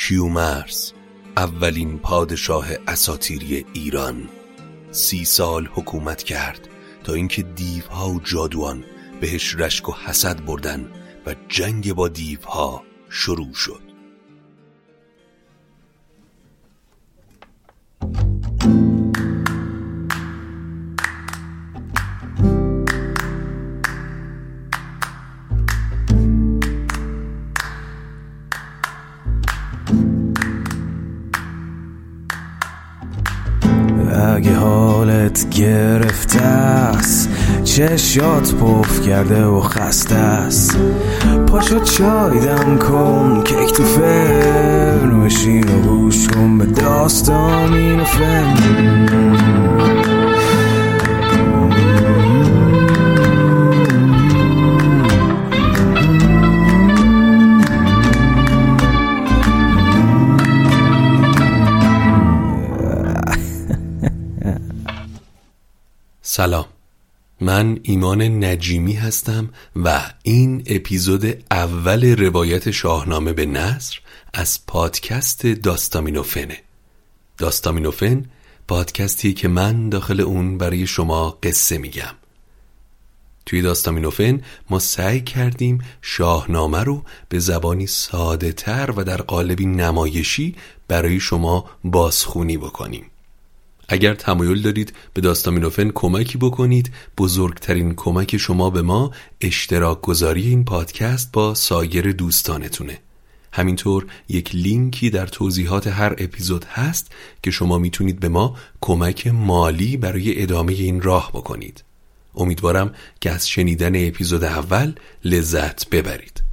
کیومرس 0.00 0.92
اولین 1.36 1.98
پادشاه 1.98 2.66
اساتیری 2.88 3.66
ایران. 3.72 4.28
سی 4.90 5.24
سال 5.24 5.66
حکومت 5.66 6.22
کرد 6.22 6.68
تا 7.04 7.14
اینکه 7.14 7.42
دیوها 7.42 8.10
و 8.10 8.20
جادوان 8.20 8.84
بهش 9.20 9.54
رشک 9.54 9.88
و 9.88 9.92
حسد 9.92 10.44
بردن 10.44 10.88
و 11.26 11.34
جنگ 11.48 11.92
با 11.92 12.08
دیوها 12.08 12.82
شروع 13.08 13.54
شد. 13.54 13.82
اگه 34.38 34.54
حالت 34.54 35.50
گرفته 35.50 36.40
است 36.40 37.30
چشات 37.64 38.54
پف 38.54 39.06
کرده 39.06 39.44
و 39.44 39.60
خسته 39.60 40.14
است. 40.14 40.78
پاشو 41.46 41.80
چای 41.80 42.40
دم 42.40 42.78
کن 42.78 43.42
کیک 43.44 43.72
تو 43.72 43.84
فرن 43.84 45.24
بشین 45.24 45.64
و 45.68 45.80
گوش 45.80 46.28
کن 46.28 46.58
به 46.58 46.66
داستان 46.66 47.74
این 47.74 48.04
فن 48.04 49.97
سلام. 66.38 66.66
من 67.40 67.78
ایمان 67.82 68.44
نجیمی 68.44 68.92
هستم 68.92 69.50
و 69.76 70.12
این 70.22 70.62
اپیزود 70.66 71.44
اول 71.50 72.16
روایت 72.16 72.70
شاهنامه 72.70 73.32
به 73.32 73.46
نصر 73.46 74.00
از 74.34 74.66
پادکست 74.66 75.46
داستامینوفنه 75.46 76.58
داستامینوفن 77.38 78.24
پادکستی 78.68 79.34
که 79.34 79.48
من 79.48 79.88
داخل 79.88 80.20
اون 80.20 80.58
برای 80.58 80.86
شما 80.86 81.38
قصه 81.42 81.78
میگم. 81.78 82.14
توی 83.46 83.62
داستامینوفن 83.62 84.42
ما 84.70 84.78
سعی 84.78 85.20
کردیم 85.20 85.84
شاهنامه 86.02 86.84
رو 86.84 87.02
به 87.28 87.38
زبانی 87.38 87.86
ساده 87.86 88.52
تر 88.52 88.90
و 88.96 89.04
در 89.04 89.22
قالبی 89.22 89.66
نمایشی 89.66 90.56
برای 90.88 91.20
شما 91.20 91.64
بازخونی 91.84 92.56
بکنیم. 92.56 93.10
اگر 93.88 94.14
تمایل 94.14 94.62
دارید 94.62 94.92
به 95.14 95.20
داستامینوفن 95.20 95.90
کمکی 95.90 96.38
بکنید 96.38 96.92
بزرگترین 97.18 97.94
کمک 97.94 98.36
شما 98.36 98.70
به 98.70 98.82
ما 98.82 99.10
اشتراک 99.40 100.00
گذاری 100.00 100.42
این 100.42 100.64
پادکست 100.64 101.32
با 101.32 101.54
سایر 101.54 102.12
دوستانتونه. 102.12 102.98
همینطور 103.52 104.06
یک 104.28 104.54
لینکی 104.54 105.10
در 105.10 105.26
توضیحات 105.26 105.86
هر 105.86 106.14
اپیزود 106.18 106.64
هست 106.64 107.12
که 107.42 107.50
شما 107.50 107.78
می‌تونید 107.78 108.20
به 108.20 108.28
ما 108.28 108.56
کمک 108.80 109.26
مالی 109.26 109.96
برای 109.96 110.42
ادامه 110.42 110.72
این 110.72 111.00
راه 111.00 111.30
بکنید. 111.32 111.84
امیدوارم 112.34 112.94
که 113.20 113.30
از 113.30 113.48
شنیدن 113.48 114.08
اپیزود 114.08 114.44
اول 114.44 114.92
لذت 115.24 115.90
ببرید. 115.90 116.47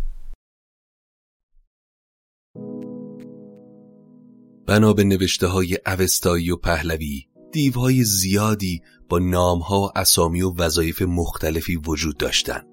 بنا 4.67 4.93
به 4.93 5.03
نوشته 5.03 5.47
های 5.47 5.77
اوستایی 5.85 6.51
و 6.51 6.55
پهلوی 6.55 7.25
دیوهای 7.51 8.03
زیادی 8.03 8.81
با 9.09 9.19
نامها 9.19 9.81
و 9.81 9.89
اسامی 9.95 10.41
و 10.41 10.53
وظایف 10.55 11.01
مختلفی 11.01 11.75
وجود 11.75 12.17
داشتند. 12.17 12.67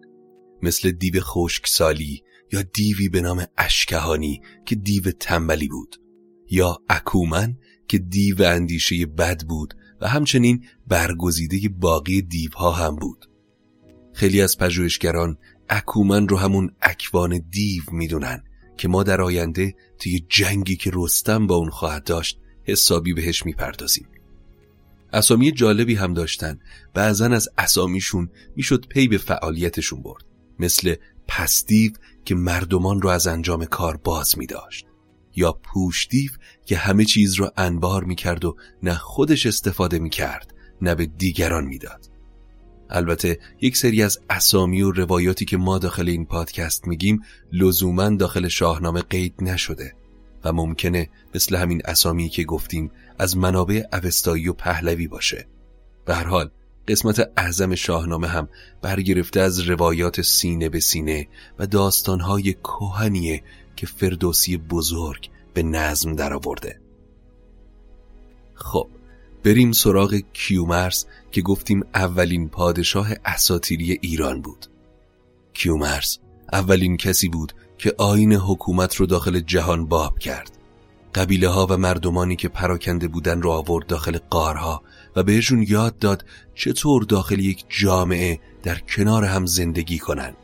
مثل 0.63 0.91
دیو 0.91 1.21
خشکسالی 1.21 2.23
یا 2.53 2.63
دیوی 2.63 3.09
به 3.09 3.21
نام 3.21 3.45
اشکهانی 3.59 4.41
که 4.67 4.75
دیو 4.75 5.11
تنبلی 5.21 5.69
بود 5.69 5.97
یا 6.51 6.79
اکومن 6.89 7.57
که 7.89 7.99
دیو 7.99 8.43
اندیشه 8.43 9.07
بد 9.07 9.43
بود 9.43 9.75
و 10.01 10.09
همچنین 10.09 10.65
برگزیده 10.87 11.69
باقی 11.69 12.23
دیوها 12.23 12.73
هم 12.73 12.97
بود. 12.97 13.27
خیلی 14.15 14.43
از 14.43 14.59
پژوهشگران 14.59 15.37
اکومن 15.69 16.29
رو 16.29 16.37
همون 16.37 16.71
اکوان 16.83 17.39
دیو 17.51 17.83
می‌دونن. 17.93 18.45
که 18.77 18.89
ما 18.89 19.03
در 19.03 19.21
آینده 19.21 19.75
توی 19.99 20.25
جنگی 20.29 20.77
که 20.77 20.91
رستم 20.95 21.47
با 21.47 21.55
اون 21.55 21.71
خواهد 21.71 22.05
داشت 22.05 22.39
حسابی 22.65 23.13
بهش 23.13 23.47
می‌پردازیم. 23.47 24.09
اسامی 25.13 25.53
جالبی 25.53 25.95
هم 25.95 26.15
داشتن. 26.15 26.59
بعضا 26.95 27.27
از 27.27 27.49
اسامیشون 27.59 28.31
می‌شد 28.57 28.87
پی 28.87 29.09
به 29.09 29.19
فعالیتشون 29.19 30.03
برد. 30.03 30.25
مثل 30.59 30.95
پستیو 31.29 31.93
که 32.25 32.35
مردمان 32.35 33.03
رو 33.03 33.09
از 33.09 33.27
انجام 33.27 33.65
کار 33.65 33.97
باز 33.97 34.39
می 34.39 34.47
داشت 34.47 34.87
یا 35.37 35.53
پوشدیو 35.53 36.31
که 36.67 36.77
همه 36.77 37.05
چیز 37.05 37.35
رو 37.35 37.51
انبار 37.57 38.05
می 38.05 38.15
کرد 38.15 38.45
و 38.45 38.57
نه 38.83 38.95
خودش 38.95 39.47
استفاده 39.47 39.99
می 39.99 40.11
کرد 40.11 40.55
نه 40.83 40.95
به 40.95 41.07
دیگران 41.07 41.65
می‌داد. 41.65 42.12
البته 42.93 43.39
یک 43.61 43.77
سری 43.77 44.03
از 44.03 44.19
اسامی 44.31 44.83
و 44.83 44.91
روایاتی 44.91 45.45
که 45.45 45.57
ما 45.57 45.79
داخل 45.79 46.09
این 46.09 46.27
پادکست 46.27 46.87
میگیم 46.87 47.23
لزوما 47.53 48.09
داخل 48.09 48.49
شاهنامه 48.49 49.03
قید 49.03 49.35
نشده 49.41 49.95
و 50.45 50.53
ممکنه 50.53 51.09
مثل 51.35 51.57
همین 51.57 51.83
اسامی 51.85 52.29
که 52.29 52.45
گفتیم 52.45 52.91
از 53.19 53.37
منابع 53.37 53.83
اوستایی 53.93 54.49
و 54.49 54.53
پهلوی 54.53 55.09
باشه 55.09 55.47
به 56.05 56.15
هر 56.15 56.25
حال 56.25 56.51
قسمت 56.89 57.31
اعظم 57.37 57.75
شاهنامه 57.75 58.29
هم 58.29 58.49
برگرفته 58.83 59.41
از 59.41 59.61
روایات 59.61 60.23
سینه 60.23 60.69
به 60.69 60.81
سینه 60.81 61.29
و 61.59 61.67
داستانهای 61.67 62.53
کوهنیه 62.53 63.43
که 63.77 63.87
فردوسی 63.87 64.57
بزرگ 64.57 65.31
به 65.55 65.63
نظم 65.63 66.15
درآورده. 66.15 66.81
خب 68.55 68.89
بریم 69.45 69.73
سراغ 69.73 70.21
کیومرس 70.33 71.07
که 71.31 71.43
گفتیم 71.43 71.83
اولین 71.95 72.49
پادشاه 72.49 73.09
اساتیری 73.25 73.99
ایران 74.03 74.43
بود. 74.43 74.67
کیومرس 75.55 76.19
اولین 76.53 76.97
کسی 76.97 77.29
بود 77.29 77.53
که 77.79 77.95
آین 77.99 78.33
حکومت 78.33 78.95
رو 78.95 79.07
داخل 79.07 79.41
جهان 79.41 79.87
باب 79.87 80.19
کرد. 80.19 80.59
قبیله 81.15 81.49
ها 81.49 81.67
و 81.71 81.77
مردمانی 81.77 82.37
که 82.37 82.49
پراکنده 82.49 83.09
بودن 83.09 83.43
رو 83.43 83.51
آورد 83.51 83.87
داخل 83.87 84.19
قارها 84.31 84.83
و 85.17 85.23
بهشون 85.23 85.67
یاد 85.69 85.99
داد 85.99 86.25
چطور 86.55 87.03
داخل 87.03 87.39
یک 87.39 87.65
جامعه 87.69 88.41
در 88.63 88.79
کنار 88.79 89.25
هم 89.25 89.47
زندگی 89.47 89.99
کنن 89.99 90.35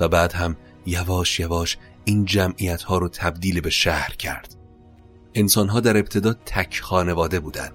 و 0.00 0.08
بعد 0.08 0.32
هم 0.32 0.56
یواش 0.86 1.40
یواش 1.40 1.78
این 2.04 2.24
جمعیت 2.24 2.82
ها 2.82 2.98
رو 2.98 3.08
تبدیل 3.08 3.60
به 3.60 3.70
شهر 3.70 4.14
کرد. 4.14 4.56
انسان 5.34 5.68
ها 5.68 5.80
در 5.80 5.96
ابتدا 5.96 6.32
تک 6.32 6.80
خانواده 6.80 7.40
بودن. 7.40 7.70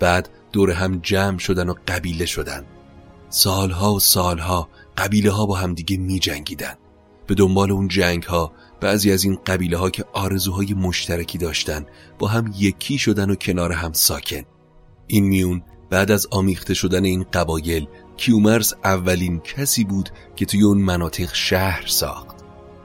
بعد 0.00 0.28
دور 0.52 0.70
هم 0.70 1.00
جمع 1.02 1.38
شدن 1.38 1.68
و 1.68 1.74
قبیله 1.88 2.26
شدن. 2.26 2.64
سالها 3.28 3.94
و 3.94 4.00
سالها 4.00 4.68
قبیله 4.98 5.30
ها 5.30 5.46
با 5.46 5.54
همدیگه 5.54 5.96
می 5.96 6.18
جنگیدن 6.18 6.74
به 7.26 7.34
دنبال 7.34 7.70
اون 7.70 7.88
جنگ 7.88 8.22
ها 8.22 8.52
بعضی 8.80 9.12
از 9.12 9.24
این 9.24 9.38
قبیله 9.46 9.76
ها 9.76 9.90
که 9.90 10.04
آرزوهای 10.12 10.74
مشترکی 10.74 11.38
داشتن 11.38 11.86
با 12.18 12.28
هم 12.28 12.54
یکی 12.58 12.98
شدن 12.98 13.30
و 13.30 13.34
کنار 13.34 13.72
هم 13.72 13.92
ساکن. 13.92 14.42
این 15.06 15.24
میون 15.24 15.62
بعد 15.90 16.10
از 16.10 16.26
آمیخته 16.30 16.74
شدن 16.74 17.04
این 17.04 17.26
قبایل 17.32 17.86
کیومرس 18.16 18.74
اولین 18.84 19.40
کسی 19.40 19.84
بود 19.84 20.10
که 20.36 20.46
توی 20.46 20.62
اون 20.62 20.78
مناطق 20.78 21.34
شهر 21.34 21.86
ساخت. 21.86 22.36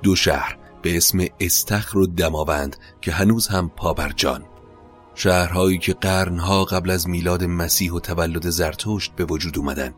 دو 0.03 0.15
شهر 0.15 0.57
به 0.81 0.97
اسم 0.97 1.25
استخر 1.39 1.97
و 1.97 2.07
دماوند 2.07 2.77
که 3.01 3.11
هنوز 3.11 3.47
هم 3.47 3.71
پابرجان. 3.75 4.45
شهرهایی 5.15 5.77
که 5.77 5.93
قرنها 5.93 6.65
قبل 6.65 6.89
از 6.89 7.09
میلاد 7.09 7.43
مسیح 7.43 7.93
و 7.93 7.99
تولد 7.99 8.49
زرتشت 8.49 9.11
به 9.15 9.25
وجود 9.25 9.57
اومدن 9.57 9.93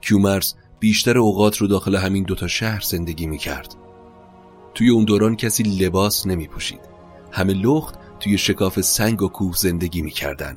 کیومرس 0.00 0.54
بیشتر 0.80 1.18
اوقات 1.18 1.56
رو 1.56 1.66
داخل 1.66 1.96
همین 1.96 2.24
دوتا 2.24 2.46
شهر 2.46 2.80
زندگی 2.80 3.26
می 3.26 3.38
کرد. 3.38 3.74
توی 4.74 4.88
اون 4.88 5.04
دوران 5.04 5.36
کسی 5.36 5.62
لباس 5.62 6.26
نمی 6.26 6.48
پوشید. 6.48 6.80
همه 7.32 7.52
لخت 7.52 7.94
توی 8.20 8.38
شکاف 8.38 8.80
سنگ 8.80 9.22
و 9.22 9.28
کوه 9.28 9.56
زندگی 9.56 10.02
می 10.02 10.10
کردن. 10.10 10.56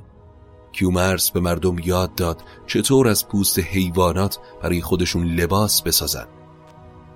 کیومرس 0.72 1.32
به 1.32 1.40
مردم 1.40 1.80
یاد 1.80 2.16
داد 2.16 2.44
چطور 2.68 3.08
از 3.08 3.28
پوست 3.28 3.60
حیوانات 3.60 4.40
برای 4.64 4.82
خودشون 4.82 5.24
لباس 5.24 5.82
بسازن. 5.82 6.28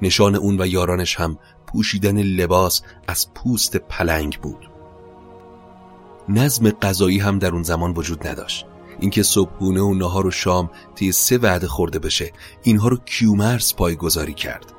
نشان 0.02 0.36
اون 0.36 0.62
و 0.62 0.68
یارانش 0.68 1.16
هم 1.16 1.38
پوشیدن 1.68 2.22
لباس 2.22 2.82
از 3.08 3.34
پوست 3.34 3.78
پلنگ 3.78 4.40
بود. 4.42 4.71
نظم 6.30 6.70
غذایی 6.70 7.20
هم 7.20 7.40
در 7.40 7.52
اون 7.52 7.64
زمان 7.64 7.94
وجود 7.94 8.28
نداشت. 8.28 8.66
اینکه 9.00 9.24
صبحونه 9.24 9.82
و 9.82 9.94
نهار 9.94 10.28
و 10.28 10.32
شام 10.32 10.70
طی 10.96 11.12
سه 11.12 11.38
وعده 11.38 11.68
خورده 11.68 12.00
بشه 12.00 12.32
اینها 12.64 12.88
رو 12.88 12.98
کیومرس 12.98 13.74
پایگذاری 13.74 14.34
کرد 14.34 14.74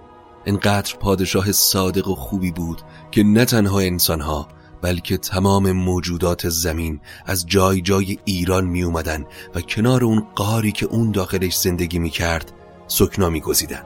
انقدر 0.47 0.97
پادشاه 0.97 1.53
صادق 1.53 2.09
و 2.09 2.15
خوبی 2.15 2.50
بود 2.50 2.83
که 3.11 3.23
نه 3.23 3.44
تنها 3.44 3.81
انسانها 3.81 4.49
بلکه 4.83 5.17
تمام 5.17 5.73
موجودات 5.73 6.49
زمین 6.49 7.00
از 7.27 7.47
جای 7.47 7.81
جای 7.81 8.19
ایران 8.25 8.65
می 8.65 8.83
اومدن 8.83 9.25
و 9.55 9.61
کنار 9.61 10.05
اون 10.05 10.27
قاری 10.35 10.73
که 10.73 10.87
اون 10.87 11.11
داخلش 11.11 11.56
زندگی 11.56 11.99
می 11.99 12.11
کرد 12.11 12.53
سکنا 12.87 13.31
می 13.31 13.41
گذیدن. 13.41 13.83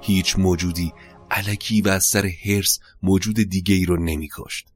هیچ 0.00 0.38
موجودی 0.38 0.92
علکی 1.30 1.82
و 1.82 1.88
از 1.88 2.04
سر 2.04 2.30
هرس 2.44 2.80
موجود 3.02 3.36
دیگه 3.36 3.74
ای 3.74 3.84
رو 3.84 3.96
نمی 3.96 4.28
کشت. 4.36 4.66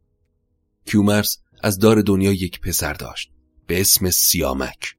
کیومرس 0.87 1.39
از 1.63 1.79
دار 1.79 2.03
دنیا 2.03 2.33
یک 2.33 2.61
پسر 2.61 2.93
داشت 2.93 3.31
به 3.67 3.81
اسم 3.81 4.11
سیامک. 4.11 4.97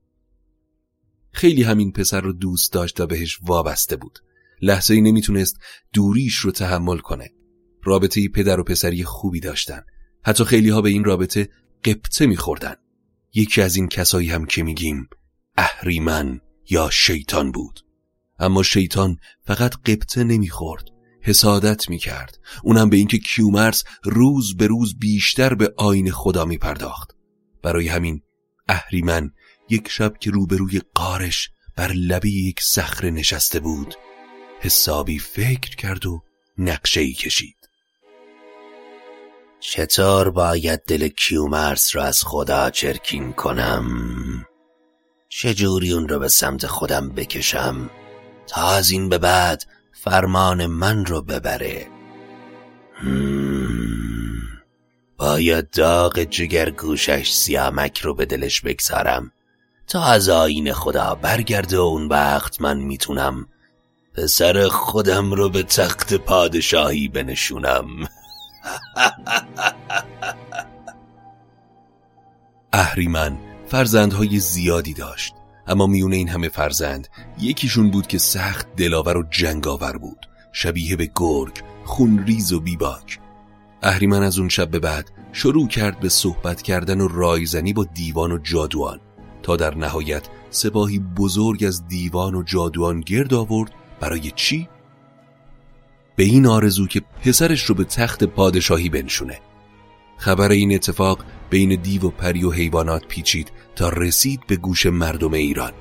خیلی 1.31 1.63
همین 1.63 1.91
پسر 1.91 2.21
رو 2.21 2.33
دوست 2.33 2.73
داشت 2.73 2.99
و 2.99 3.07
بهش 3.07 3.39
وابسته 3.41 3.95
بود. 3.95 4.19
لحظه 4.61 4.93
ای 4.93 5.01
نمی‌تونست 5.01 5.57
دوریش 5.93 6.35
رو 6.35 6.51
تحمل 6.51 6.97
کنه. 6.97 7.31
رابطه 7.83 8.27
پدر 8.27 8.59
و 8.59 8.63
پسری 8.63 9.03
خوبی 9.03 9.39
داشتن. 9.39 9.81
حتی 10.25 10.43
خیلی 10.43 10.69
ها 10.69 10.81
به 10.81 10.89
این 10.89 11.03
رابطه 11.03 11.49
قبطه 11.85 12.25
میخوردن. 12.25 12.75
یکی 13.33 13.61
از 13.61 13.75
این 13.75 13.87
کسایی 13.87 14.29
هم 14.29 14.45
که 14.45 14.63
میگیم 14.63 15.07
اهریمن 15.57 16.41
یا 16.69 16.89
شیطان 16.89 17.51
بود. 17.51 17.79
اما 18.39 18.63
شیطان 18.63 19.17
فقط 19.45 19.75
قبطه 19.75 20.23
نمی‌خورد. 20.23 20.92
حسادت 21.23 21.89
می‌کرد. 21.89 22.39
اونم 22.63 22.89
به 22.89 22.97
اینکه 22.97 23.17
کیومرس 23.17 23.83
روز 24.03 24.57
به 24.57 24.67
روز 24.67 24.99
بیشتر 24.99 25.53
به 25.53 25.73
آین 25.77 26.11
خدا 26.11 26.45
میپرداخت. 26.45 27.11
برای 27.63 27.87
همین 27.87 28.21
اهریمن 28.67 29.29
یک 29.69 29.89
شب 29.89 30.17
که 30.17 30.31
روبروی 30.31 30.81
قارش 30.95 31.49
بر 31.75 31.91
لبه 31.91 32.29
یک 32.29 32.61
صخره 32.61 33.11
نشسته 33.11 33.59
بود 33.59 33.95
حسابی 34.59 35.19
فکر 35.19 35.75
کرد 35.75 36.05
و 36.05 36.23
نقشه 36.57 37.01
ای 37.01 37.13
کشید. 37.13 37.69
چطور 39.59 40.29
باید 40.29 40.81
دل 40.87 41.07
کیومرس 41.07 41.95
را 41.95 42.03
از 42.03 42.23
خدا 42.23 42.69
چرکین 42.69 43.33
کنم؟ 43.33 44.45
چجوری 45.29 45.91
اون 45.91 46.07
رو 46.07 46.19
به 46.19 46.27
سمت 46.27 46.67
خودم 46.67 47.09
بکشم؟ 47.09 47.89
تا 48.47 48.69
از 48.71 48.91
این 48.91 49.09
به 49.09 49.17
بعد 49.17 49.63
فرمان 49.93 50.65
من 50.65 51.05
رو 51.05 51.21
ببره. 51.21 51.87
باید 55.17 55.69
داغ 55.69 56.19
جگر 56.19 56.69
گوشش 56.69 57.31
سیامک 57.33 57.99
رو 57.99 58.13
به 58.13 58.25
دلش 58.25 58.61
بگذارم 58.61 59.31
تا 59.87 60.03
از 60.03 60.29
آین 60.29 60.73
خدا 60.73 61.15
برگرده 61.15 61.77
و 61.77 61.81
اون 61.81 62.07
وقت 62.07 62.61
من 62.61 62.77
می‌تونم 62.77 63.47
پسر 64.13 64.67
خودم 64.67 65.33
رو 65.33 65.49
به 65.49 65.63
تخت 65.63 66.13
پادشاهی 66.13 67.07
بنشونم. 67.07 67.85
اهریمن 72.73 73.37
فرزندهای 73.67 74.39
زیادی 74.39 74.93
داشت. 74.93 75.33
اما 75.67 75.87
میونه 75.87 76.15
این 76.15 76.29
همه 76.29 76.49
فرزند 76.49 77.07
یکیشون 77.39 77.91
بود 77.91 78.07
که 78.07 78.17
سخت 78.17 78.75
دلاور 78.75 79.17
و 79.17 79.23
جنگاور 79.29 79.97
بود 79.97 80.25
شبیه 80.51 80.95
به 80.95 81.09
گرگ 81.15 81.61
خونریز 81.85 82.53
و 82.53 82.59
بیباک. 82.59 83.19
اهریمن 83.83 84.23
از 84.23 84.39
اون 84.39 84.49
شب 84.49 84.71
به 84.71 84.79
بعد 84.79 85.11
شروع 85.33 85.67
کرد 85.67 85.99
به 85.99 86.09
صحبت 86.09 86.61
کردن 86.61 87.01
و 87.01 87.07
رایزنی 87.07 87.73
با 87.73 87.83
دیوان 87.83 88.31
و 88.31 88.37
جادوان. 88.37 88.99
تا 89.43 89.55
در 89.55 89.75
نهایت 89.75 90.23
سپاهی 90.49 90.99
بزرگ 90.99 91.63
از 91.63 91.87
دیوان 91.87 92.35
و 92.35 92.43
جادوان 92.43 93.01
گرد 93.01 93.33
آورد 93.33 93.71
برای 93.99 94.31
چی؟ 94.35 94.69
به 96.15 96.23
این 96.23 96.47
آرزو 96.47 96.87
که 96.87 97.01
پسرش 97.25 97.63
رو 97.63 97.75
به 97.75 97.83
تخت 97.83 98.23
پادشاهی 98.23 98.89
بنشونه. 98.89 99.39
خبر 100.23 100.51
این 100.51 100.75
اتفاق 100.75 101.19
بین 101.49 101.81
دیو 101.81 102.07
و 102.07 102.09
پری 102.09 102.43
و 102.43 102.51
حیوانات 102.51 103.07
پیچید 103.07 103.51
تا 103.75 103.89
رسید 103.89 104.47
به 104.47 104.55
گوش 104.55 104.85
مردم 104.85 105.33
ایران. 105.33 105.71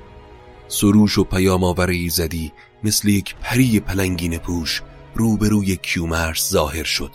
سروش 0.67 1.23
پیام 1.23 1.63
آور 1.63 1.89
ایزدی 1.89 2.51
مثل 2.83 3.07
یک 3.07 3.35
پری 3.35 3.79
پلنگینه 3.79 4.37
پوش 4.37 4.81
روبروی 5.15 5.75
کیومرث 5.75 6.49
ظاهر 6.49 6.83
شد 6.83 7.11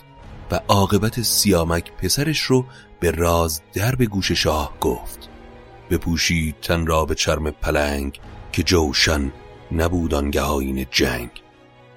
و 0.51 0.59
عاقبت 0.67 1.21
سیامک 1.21 1.91
پسرش 1.91 2.39
رو 2.39 2.65
به 2.99 3.11
راز 3.11 3.61
در 3.73 3.95
به 3.95 4.05
گوش 4.05 4.31
شاه 4.31 4.77
گفت. 4.79 5.29
بپوشید 5.89 6.55
تن 6.61 6.85
را 6.85 7.05
به 7.05 7.15
چرم 7.15 7.51
پلنگ 7.51 8.19
که 8.51 8.63
جوشن 8.63 9.31
نبود 9.71 10.13
آنگه 10.13 10.87
جنگ. 10.91 11.29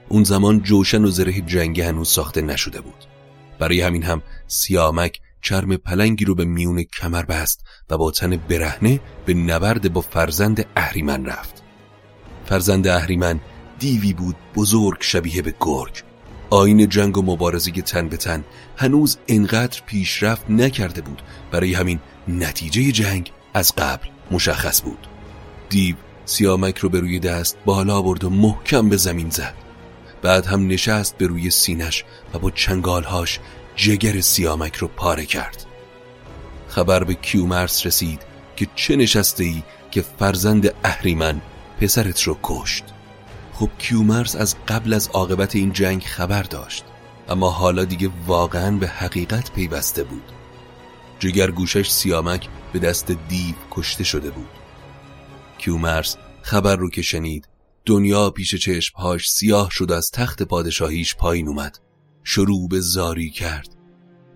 اون 0.08 0.24
زمان 0.24 0.62
جوشن 0.62 1.04
و 1.04 1.10
زره 1.10 1.40
جنگی 1.40 1.80
هنوز 1.80 2.08
ساخته 2.08 2.42
نشده 2.42 2.80
بود. 2.80 3.11
برای 3.62 3.80
همین 3.80 4.02
هم 4.02 4.22
سیامک 4.46 5.20
چرم 5.42 5.76
پلنگی 5.76 6.24
رو 6.24 6.34
به 6.34 6.44
میون 6.44 6.82
کمر 6.82 7.22
بست 7.22 7.64
و 7.90 7.98
با 7.98 8.10
تن 8.10 8.36
برهنه 8.36 9.00
به 9.26 9.34
نبرد 9.34 9.92
با 9.92 10.00
فرزند 10.00 10.66
اهریمن 10.76 11.26
رفت. 11.26 11.62
فرزند 12.46 12.86
اهریمن 12.86 13.40
دیوی 13.78 14.12
بود 14.12 14.36
بزرگ 14.54 14.96
شبیه 15.00 15.42
به 15.42 15.54
گرگ. 15.60 16.02
آین 16.50 16.88
جنگ 16.88 17.18
و 17.18 17.22
مبارزه 17.22 17.70
تن 17.70 18.08
به 18.08 18.16
تن 18.16 18.44
هنوز 18.76 19.18
انقدر 19.28 19.82
پیشرفت 19.86 20.50
نکرده 20.50 21.00
بود. 21.00 21.22
برای 21.50 21.74
همین 21.74 22.00
نتیجه 22.28 22.92
جنگ 22.92 23.32
از 23.54 23.72
قبل 23.78 24.08
مشخص 24.30 24.82
بود. 24.82 25.06
دیو 25.68 25.96
سیامک 26.24 26.78
رو 26.78 26.88
به 26.88 27.00
روی 27.00 27.18
دست 27.18 27.56
بالا 27.64 28.02
برد 28.02 28.24
و 28.24 28.30
محکم 28.30 28.88
به 28.88 28.96
زمین 28.96 29.30
زد. 29.30 29.54
بعد 30.22 30.46
هم 30.46 30.66
نشست 30.66 31.18
به 31.18 31.26
روی 31.26 31.50
سینش 31.50 32.04
و 32.34 32.38
با 32.38 32.50
چنگالهاش 32.50 33.40
جگر 33.76 34.20
سیامک 34.20 34.76
رو 34.76 34.88
پاره 34.88 35.26
کرد. 35.26 35.66
خبر 36.68 37.04
به 37.04 37.14
کیومرس 37.14 37.86
رسید 37.86 38.22
که 38.56 38.68
چه 38.74 38.96
نشسته 38.96 39.44
ای 39.44 39.62
که 39.90 40.02
فرزند 40.18 40.74
اهریمن 40.84 41.40
پسرت 41.80 42.22
رو 42.22 42.38
کشت. 42.42 42.84
خب 43.52 43.70
کیومرس 43.78 44.36
از 44.36 44.54
قبل 44.68 44.92
از 44.92 45.08
عاقبت 45.08 45.56
این 45.56 45.72
جنگ 45.72 46.02
خبر 46.02 46.42
داشت 46.42 46.84
اما 47.28 47.50
حالا 47.50 47.84
دیگه 47.84 48.10
واقعا 48.26 48.76
به 48.76 48.88
حقیقت 48.88 49.52
پیوسته 49.52 50.04
بود. 50.04 50.32
جگرگوشش 51.18 51.90
سیامک 51.90 52.48
به 52.72 52.78
دست 52.78 53.12
دیو 53.28 53.54
کشته 53.70 54.04
شده 54.04 54.30
بود. 54.30 54.48
کیومرس 55.58 56.16
خبر 56.42 56.76
رو 56.76 56.90
که 56.90 57.02
شنید 57.02 57.48
دنیا 57.86 58.30
پیش 58.30 58.54
چشمهاش 58.54 59.30
سیاه 59.30 59.70
شد 59.70 59.92
از 59.92 60.10
تخت 60.10 60.42
پادشاهیش 60.42 61.16
پایین 61.16 61.48
اومد. 61.48 61.78
شروع 62.24 62.68
به 62.68 62.80
زاری 62.80 63.30
کرد. 63.30 63.76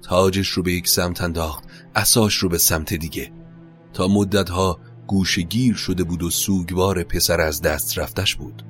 تاجش 0.03 0.49
رو 0.49 0.63
به 0.63 0.73
یک 0.73 0.89
سمت 0.89 1.21
انداخت 1.21 1.65
اساش 1.95 2.35
رو 2.35 2.49
به 2.49 2.59
سمت 2.59 2.95
دیگه. 2.95 3.33
تا 3.93 4.09
مدتها 4.09 4.81
گوشگیر 5.07 5.75
شده 5.75 6.05
بود 6.05 6.23
و 6.23 6.31
سوگوار 6.31 7.03
پسر 7.03 7.41
از 7.41 7.63
دست 7.63 7.99
رفتش 7.99 8.37
بود. 8.37 8.63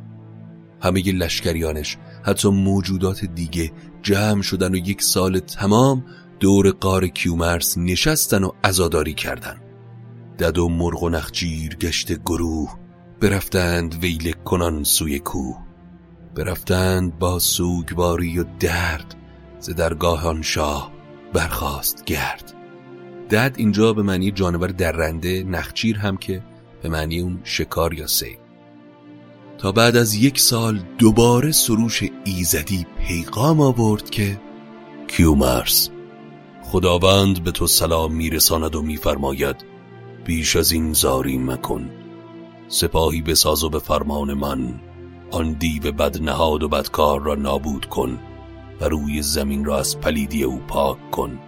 همه 0.83 1.03
لشکریانش 1.03 1.97
حتی 2.23 2.49
موجودات 2.49 3.25
دیگه 3.25 3.73
جمع 4.03 4.43
شدن 4.43 4.75
و 4.75 4.77
یک 4.77 5.03
سال 5.03 5.39
تمام 5.39 6.05
دور 6.41 6.71
قار 6.71 7.09
کیومرس 7.09 7.79
نشستن 7.79 8.45
و 8.45 8.51
ازاداری 8.63 9.15
کردن. 9.15 9.61
دد 10.39 10.59
و 10.59 10.69
مرغ 10.69 11.03
و 11.03 11.09
نخجیر 11.09 11.77
گشت 11.77 12.13
گروه. 12.13 12.86
برفتند 13.21 13.95
ویل 13.95 14.33
کنان 14.33 14.85
سوی 14.85 15.19
کوه. 15.19 15.59
برفتند 16.35 17.19
با 17.19 17.39
سوگواری 17.39 18.39
و 18.39 18.45
درد 18.61 19.15
ز 19.61 19.71
درگاه 19.71 20.43
شاه 20.43 20.93
برخواست 21.33 22.05
گرد. 22.05 22.55
دد 23.31 23.55
اینجا 23.59 23.93
به 23.93 24.03
معنی 24.03 24.31
جانور 24.31 24.69
درنده 24.69 25.43
نخچیر 25.43 25.97
هم 25.97 26.17
که 26.17 26.43
به 26.83 26.89
معنی 26.89 27.21
اون 27.21 27.41
شکار 27.45 27.95
یا 27.95 28.07
سیب 28.07 28.39
تا 29.59 29.73
بعد 29.73 29.97
از 29.97 30.15
یک 30.15 30.41
سال 30.41 30.81
دوباره 30.99 31.53
سروش 31.53 32.03
ایزدی 32.25 32.87
پیغام 33.07 33.61
آورد 33.61 34.11
که 34.11 34.41
کیومرس 35.09 35.91
خداوند 36.63 37.45
به 37.45 37.51
تو 37.51 37.67
سلام 37.67 38.15
میرساند 38.15 38.77
و 38.77 38.83
میفرماید 38.83 39.57
بیش 40.25 40.57
از 40.57 40.73
این 40.73 40.93
زاری 40.93 41.39
مکن. 41.39 41.91
سپاهی 42.69 43.23
بساز 43.23 43.65
و 43.65 43.71
به 43.71 43.79
فرمان 43.79 44.35
من 44.35 44.81
آن 45.31 45.53
دیو 45.53 45.93
بد 45.93 46.23
نهاد 46.23 46.63
و 46.63 46.69
بدکار 46.69 47.23
را 47.23 47.35
نابود 47.35 47.87
کن 47.87 48.19
و 48.81 48.85
روی 48.85 49.23
زمین 49.23 49.65
را 49.65 49.79
از 49.79 50.01
پلیدی 50.01 50.45
او 50.45 50.59
پاک 50.59 51.11
کن. 51.11 51.39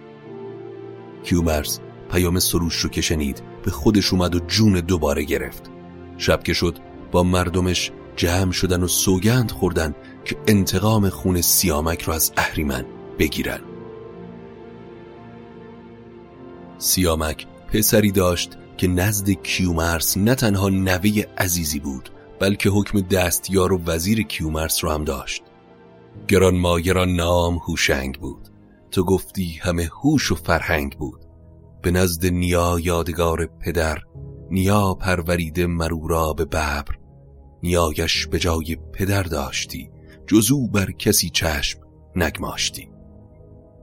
کیومرس 1.23 1.79
پیام 2.11 2.39
سروش 2.39 2.75
رو 2.75 2.89
که 2.89 3.01
شنید 3.01 3.43
به 3.63 3.71
خودش 3.71 4.13
اومد 4.13 4.35
و 4.35 4.39
جون 4.39 4.73
دوباره 4.73 5.23
گرفت. 5.23 5.69
شب 6.17 6.43
که 6.43 6.53
شد 6.53 6.77
با 7.11 7.23
مردمش 7.23 7.91
جمع 8.15 8.51
شدن 8.51 8.83
و 8.83 8.87
سوگند 8.87 9.51
خوردن 9.51 9.95
که 10.25 10.35
انتقام 10.47 11.09
خون 11.09 11.41
سیامک 11.41 12.01
را 12.01 12.13
از 12.13 12.33
اهریمن 12.37 12.85
بگیرن. 13.19 13.59
سیامک 16.77 17.47
پسری 17.67 18.11
داشت 18.11 18.57
که 18.79 18.87
نزد 18.87 19.29
کیومرس 19.29 20.17
نه 20.17 20.35
تنها 20.35 20.69
نوه 20.69 21.23
عزیزی 21.37 21.79
بود 21.79 22.09
بلکه 22.39 22.69
حکم 22.69 23.01
دستیار 23.01 23.73
و 23.73 23.83
وزیر 23.85 24.23
کیومرس 24.23 24.83
را 24.83 24.93
هم 24.93 25.03
داشت. 25.03 25.43
گران 26.27 26.57
مایران 26.57 27.15
نام 27.15 27.57
هوشنگ 27.57 28.19
بود. 28.19 28.49
تو 28.91 29.03
گفتی 29.03 29.59
همه 29.61 29.89
هوش 30.03 30.31
و 30.31 30.35
فرهنگ 30.35 30.97
بود. 30.97 31.25
به 31.81 31.91
نزد 31.91 32.25
نیا 32.25 32.79
یادگار 32.79 33.45
پدر 33.45 33.97
نیا 34.51 34.93
پروریده 34.93 35.67
مرورا 35.67 36.33
به 36.33 36.45
ببر. 36.45 36.97
نیایش 37.63 38.27
به 38.27 38.39
جای 38.39 38.77
پدر 38.93 39.23
داشتی 39.23 39.89
جزو 40.27 40.67
بر 40.67 40.91
کسی 40.91 41.29
چشم 41.29 41.79
نگماشتی. 42.15 42.89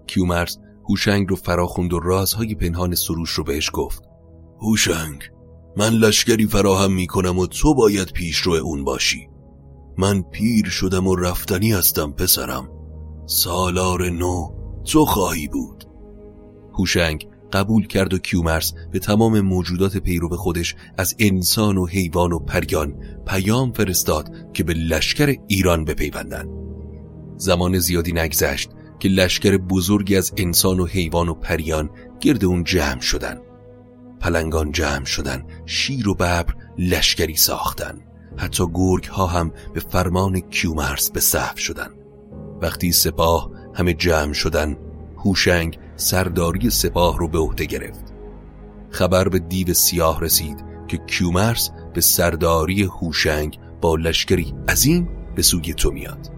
کیومرس 0.07 0.59
هوشنگ 0.89 1.31
رو 1.31 1.37
فراخوند 1.37 1.93
و 1.93 1.99
رازهای 1.99 2.55
پنهان 2.55 2.95
سروش 2.95 3.31
رو 3.31 3.45
بهش 3.45 3.71
گفت. 3.73 4.06
هوشنگ 4.61 5.23
من 5.77 5.93
لشکری 5.93 6.47
فراهم 6.47 6.93
می 6.93 7.07
کنم 7.07 7.39
و 7.39 7.47
تو 7.47 7.75
باید 7.75 8.13
پیشرو 8.13 8.53
اون 8.53 8.85
باشی. 8.85 9.29
من 9.99 10.23
پیر 10.23 10.69
شدم 10.69 11.07
و 11.07 11.17
رفتنی 11.17 11.73
هستم 11.73 12.13
پسرم. 12.13 12.69
سالار 13.27 14.11
نو 14.11 14.51
تو 14.85 15.05
خواهی 15.05 15.49
بود. 15.49 15.85
هوشنگ 16.79 17.29
قبول 17.53 17.87
کرد 17.87 18.15
و 18.15 18.19
کیومرس 18.19 18.73
به 18.93 18.99
تمام 18.99 19.41
موجودات 19.41 19.97
پیرو 19.97 20.37
خودش 20.37 20.75
از 20.99 21.15
انسان 21.19 21.79
و 21.79 21.87
حیوان 21.87 22.33
و 22.33 22.39
پریان 22.39 22.95
پیام 23.27 23.73
فرستاد 23.73 24.53
که 24.53 24.65
به 24.65 24.75
لشکر 24.75 25.37
ایران 25.49 25.85
بپیوندند. 25.85 26.49
زمان 27.37 27.79
زیادی 27.79 28.13
نگذشت 28.13 28.71
که 28.99 29.09
لشکر 29.09 29.57
بزرگی 29.57 30.17
از 30.17 30.33
انسان 30.37 30.81
و 30.81 30.87
حیوان 30.87 31.29
و 31.29 31.35
پریان 31.35 31.91
گرد 32.21 32.45
اون 32.45 32.65
جمع 32.65 33.01
شدن 33.01 33.41
پلنگان 34.27 34.73
جمع 34.73 35.05
شدن 35.05 35.45
شیر 35.67 36.09
و 36.09 36.15
ببر 36.15 36.55
لشکری 36.79 37.37
ساختن. 37.37 38.01
حتی 38.37 38.65
گرگ 38.75 39.05
ها 39.05 39.27
هم 39.27 39.53
به 39.75 39.81
فرمان 39.81 40.41
کیومرس 40.41 41.11
به 41.11 41.21
صف 41.21 41.59
شدن. 41.59 41.89
وقتی 42.63 42.93
سپاه 42.93 43.51
همه 43.75 43.95
جمع 43.95 44.33
شدن 44.33 44.77
هوشنگ 45.25 45.79
سرداری 45.97 46.71
سپاه 46.71 47.19
رو 47.19 47.29
به 47.29 47.39
عهده 47.39 47.65
گرفت. 47.65 48.05
خبر 48.91 49.29
به 49.29 49.39
دیو 49.39 49.75
سیاه 49.75 50.21
رسید 50.21 50.65
که 50.89 50.97
کیومرس 50.97 51.71
به 51.95 52.01
سرداری 52.01 52.83
هوشنگ 52.83 53.59
با 53.81 53.97
لشکری 53.97 54.55
عظیم 54.69 55.09
به 55.35 55.43
سوی 55.43 55.75
تو 55.75 55.91
میاد. 55.91 56.31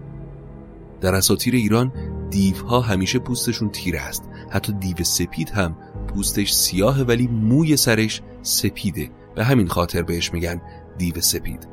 در 1.01 1.15
اساطیر 1.15 1.55
ایران 1.55 1.91
دیوها 2.29 2.81
همیشه 2.81 3.19
پوستشون 3.19 3.69
تیره 3.69 4.01
است. 4.01 4.23
حتی 4.51 4.73
دیو 4.73 5.03
سپید 5.03 5.49
هم 5.49 5.77
پوستش 6.09 6.53
سیاه 6.53 7.01
ولی 7.01 7.27
موی 7.27 7.77
سرش 7.77 8.21
سپیده 8.41 9.09
به 9.35 9.43
همین 9.43 9.67
خاطر 9.67 10.01
بهش 10.01 10.33
میگن 10.33 10.61
دیو 10.97 11.21
سپید. 11.21 11.67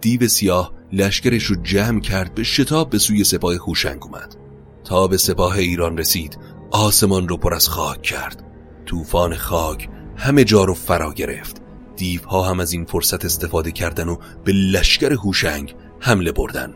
دیو 0.00 0.28
سیاه 0.28 0.72
لشکرش 0.92 1.44
رو 1.44 1.56
جمع 1.62 2.00
کرد 2.00 2.34
به 2.34 2.42
شتاب 2.42 2.90
به 2.90 2.98
سوی 2.98 3.24
سپاه 3.24 3.54
هوشنگ 3.54 4.04
اومد. 4.04 4.36
تا 4.84 5.06
به 5.06 5.16
سپاه 5.16 5.56
ایران 5.56 5.98
رسید 5.98 6.38
آسمان 6.70 7.28
رو 7.28 7.36
پر 7.36 7.54
از 7.54 7.68
خاک 7.68 8.02
کرد. 8.02 8.44
طوفان 8.86 9.34
خاک 9.34 9.88
همه 10.16 10.44
جا 10.44 10.64
رو 10.64 10.74
فرا 10.74 11.12
گرفت. 11.12 11.62
دیوها 11.96 12.42
هم 12.42 12.60
از 12.60 12.72
این 12.72 12.84
فرصت 12.84 13.24
استفاده 13.24 13.72
کردن 13.72 14.08
و 14.08 14.16
به 14.44 14.52
لشکر 14.52 15.12
هوشنگ 15.12 15.74
حمله 16.00 16.32
بردن. 16.32 16.74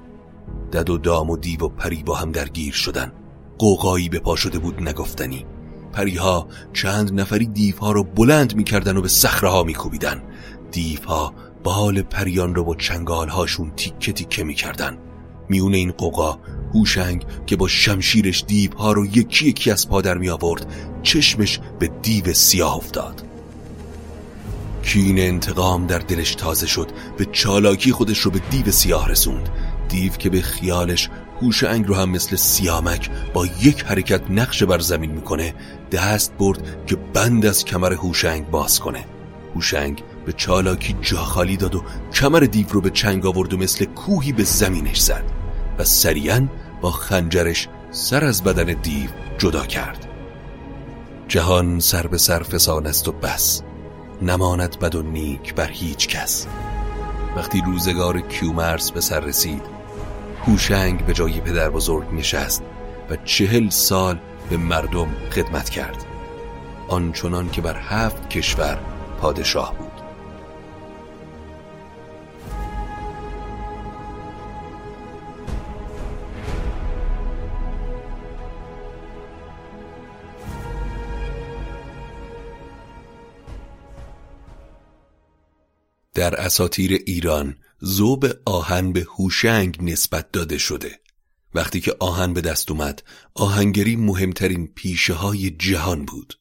دد 0.72 0.90
و 0.90 0.98
دام 0.98 1.30
و 1.30 1.36
دیو 1.36 1.60
و 1.60 1.68
پری 1.68 2.02
با 2.02 2.14
هم 2.14 2.32
درگیر 2.32 2.72
شدن. 2.72 3.12
قوقایی 3.58 4.08
به 4.08 4.18
پا 4.18 4.36
شده 4.36 4.58
بود 4.58 4.82
نگفتنی. 4.82 5.46
پریها 5.92 6.48
چند 6.72 7.20
نفری 7.20 7.46
دیوها 7.46 7.92
رو 7.92 8.04
بلند 8.04 8.56
می‌کردن 8.56 8.96
و 8.96 9.00
به 9.00 9.08
صخره 9.08 9.50
ها 9.50 9.62
میکوبیدن. 9.62 10.22
دیوها 10.70 11.34
بال 11.64 12.02
پریان 12.02 12.54
رو 12.54 12.64
با 12.64 12.74
چنگال 12.74 13.28
هاشون 13.28 13.72
تیکه 13.76 14.12
تیکه 14.12 14.44
می‌کردن. 14.44 14.98
میون 15.48 15.74
این 15.74 15.92
قوقا 15.92 16.38
هوشنگ 16.74 17.24
که 17.46 17.56
با 17.56 17.68
شمشیرش 17.68 18.44
دیوها 18.46 18.92
رو 18.92 19.06
یکی 19.06 19.48
یکی 19.48 19.70
از 19.70 19.88
پادر 19.88 20.18
می 20.18 20.28
آورد 20.28 20.66
چشمش 21.02 21.60
به 21.78 21.90
دیو 22.02 22.32
سیاه 22.32 22.76
افتاد. 22.76 23.22
کین 24.82 25.18
انتقام 25.18 25.86
در 25.86 25.98
دلش 25.98 26.34
تازه 26.34 26.66
شد 26.66 26.90
به 27.18 27.24
چالاکی 27.32 27.92
خودش 27.92 28.18
رو 28.18 28.30
به 28.30 28.40
دیو 28.50 28.70
سیاه 28.70 29.08
رسوند. 29.08 29.48
دیو 29.88 30.12
که 30.12 30.30
به 30.30 30.40
خیالش 30.40 31.10
هوشنگ 31.42 31.86
رو 31.86 31.94
هم 31.94 32.10
مثل 32.10 32.36
سیامک 32.36 33.10
با 33.32 33.46
یک 33.46 33.84
حرکت 33.84 34.30
نقش 34.30 34.62
بر 34.62 34.78
زمین 34.78 35.10
می‌کنه 35.10 35.54
دست 35.92 36.32
برد 36.38 36.86
که 36.86 36.96
بند 36.96 37.46
از 37.46 37.64
کمر 37.64 37.92
هوشنگ 37.92 38.50
باز 38.50 38.80
کنه. 38.80 39.04
هوشنگ 39.54 40.02
به 40.26 40.32
چالاکی 40.32 40.96
جا 41.00 41.18
خالی 41.18 41.56
داد 41.56 41.74
و 41.74 41.82
کمر 42.12 42.40
دیو 42.40 42.66
رو 42.70 42.80
به 42.80 42.90
چنگ 42.90 43.26
آورد 43.26 43.52
و 43.52 43.56
مثل 43.56 43.84
کوهی 43.84 44.32
به 44.32 44.44
زمینش 44.44 45.00
زد 45.00 45.24
و 45.78 45.84
سریعا 45.84 46.48
با 46.80 46.90
خنجرش 46.90 47.68
سر 47.90 48.24
از 48.24 48.44
بدن 48.44 48.80
دیو 48.82 49.10
جدا 49.38 49.66
کرد. 49.66 50.08
جهان 51.28 51.80
سر 51.80 52.06
به 52.06 52.18
سر 52.18 52.42
فسان 52.42 52.86
است 52.86 53.08
و 53.08 53.12
بس. 53.12 53.62
نماند 54.22 54.78
بد 54.78 54.94
و 54.94 55.02
نیک 55.02 55.54
بر 55.54 55.68
هیچ 55.70 56.08
کس. 56.08 56.46
وقتی 57.36 57.62
روزگار 57.66 58.20
کیومرس 58.20 58.90
به 58.90 59.00
سر 59.00 59.20
رسید 59.20 59.71
هوشنگ 60.46 61.06
به 61.06 61.12
جای 61.12 61.40
پدر 61.40 61.70
بزرگ 61.70 62.14
نشست 62.14 62.62
و 63.10 63.16
چهل 63.16 63.68
سال 63.68 64.18
به 64.50 64.56
مردم 64.56 65.08
خدمت 65.30 65.70
کرد. 65.70 66.04
آنچنان 66.88 67.50
که 67.50 67.60
بر 67.60 67.76
هفت 67.76 68.30
کشور 68.30 68.78
پادشاه 69.18 69.78
بود. 69.78 69.92
در 86.14 86.40
اساطیر 86.40 87.02
ایران 87.06 87.56
زوب 87.84 88.26
آهن 88.46 88.92
به 88.92 89.06
هوشنگ 89.18 89.78
نسبت 89.80 90.32
داده 90.32 90.58
شده. 90.58 91.00
وقتی 91.54 91.80
که 91.80 91.96
آهن 92.00 92.34
به 92.34 92.40
دست 92.40 92.70
اومد 92.70 93.02
آهنگری 93.34 93.96
مهمترین 93.96 94.66
پیشه 94.66 95.14
های 95.14 95.50
جهان 95.50 96.04
بود. 96.04 96.38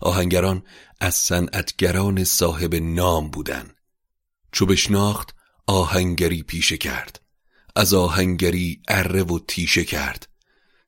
آهنگران 0.00 0.62
از 1.00 1.14
صنعتگران 1.14 2.24
صاحب 2.24 2.74
نام 2.74 3.30
بودند 3.30 3.74
چو 4.52 4.66
بشناخت 4.66 5.34
آهنگری 5.66 6.42
پیشه 6.42 6.76
کرد. 6.76 7.20
از 7.76 7.94
آهنگری 7.94 8.82
اره 8.88 9.22
و 9.22 9.38
تیشه 9.48 9.84
کرد. 9.84 10.28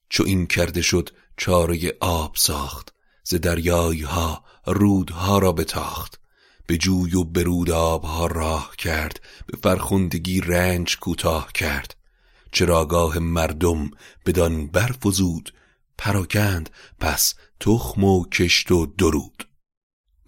چو 0.09 0.25
این 0.27 0.47
کرده 0.47 0.83
شد 0.83 1.11
چاره 1.37 1.97
آب 2.01 2.37
ساخت. 2.37 2.95
ز 3.25 3.35
دریای 3.35 4.03
ها 4.03 4.45
رودها 4.67 5.39
را 5.39 5.53
بتاخت. 5.53 6.22
به 6.67 6.77
جوی 6.77 7.15
و 7.15 7.25
برود 7.25 7.71
آبها 7.71 8.27
راه 8.27 8.73
کرد 8.79 9.21
به 9.47 9.59
فرخندگی 9.63 10.41
رنج 10.41 10.97
کوتاه 10.97 11.53
کرد. 11.53 11.97
چراگاه 12.53 13.19
مردم 13.19 13.91
بدان 14.27 14.67
برفزود 14.67 15.53
پراکند 15.99 16.71
پس 17.01 17.35
تخم 17.61 18.05
و 18.05 18.29
کشت 18.29 18.73
و 18.73 18.87
درود. 18.87 19.49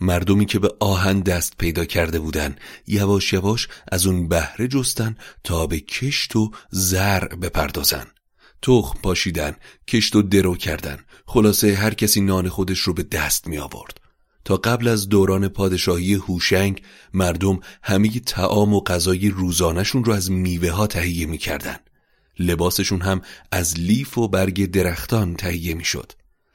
مردمی 0.01 0.47
که 0.47 0.59
به 0.59 0.75
آهن 0.81 1.21
دست 1.21 1.57
پیدا 1.59 1.85
کرده 1.85 2.19
بودن 2.19 2.57
یواش 2.87 3.33
یواش 3.33 3.69
از 3.93 4.07
اون 4.07 4.29
بهره 4.29 4.69
جستن 4.69 5.17
تا 5.45 5.67
به 5.67 5.81
کشت 5.81 6.37
و 6.37 6.51
زر 6.71 7.29
بپردازن. 7.29 8.07
تخم 8.63 8.99
پاشیدن 9.03 9.57
کشت 9.89 10.17
و 10.17 10.23
درو 10.23 10.57
کردن. 10.57 10.99
خلاصه 11.27 11.75
هر 11.75 11.95
کسی 11.95 12.21
نان 12.21 12.49
خودش 12.49 12.79
رو 12.79 12.95
به 12.95 13.03
دست 13.03 13.47
می 13.47 13.59
آورد 13.59 14.04
تا 14.45 14.57
قبل 14.57 14.89
از 14.89 15.09
دوران 15.09 15.49
پادشاهی 15.49 16.15
هوشنگ 16.15 16.83
مردم 17.15 17.61
همه 17.83 18.21
تعام 18.21 18.75
و 18.75 18.81
غذای 18.81 19.29
روزانشون 19.29 20.05
رو 20.05 20.13
از 20.13 20.31
میوه 20.31 20.71
ها 20.71 20.87
تهیه 20.87 21.27
می 21.27 21.39
کردن. 21.39 21.77
لباسشون 22.39 23.01
هم 23.01 23.21
از 23.53 23.81
لیف 23.81 24.19
و 24.19 24.29
برگ 24.29 24.71
درختان 24.71 25.37
تهیه 25.37 25.75
می 25.75 25.85
شد. 25.85 26.13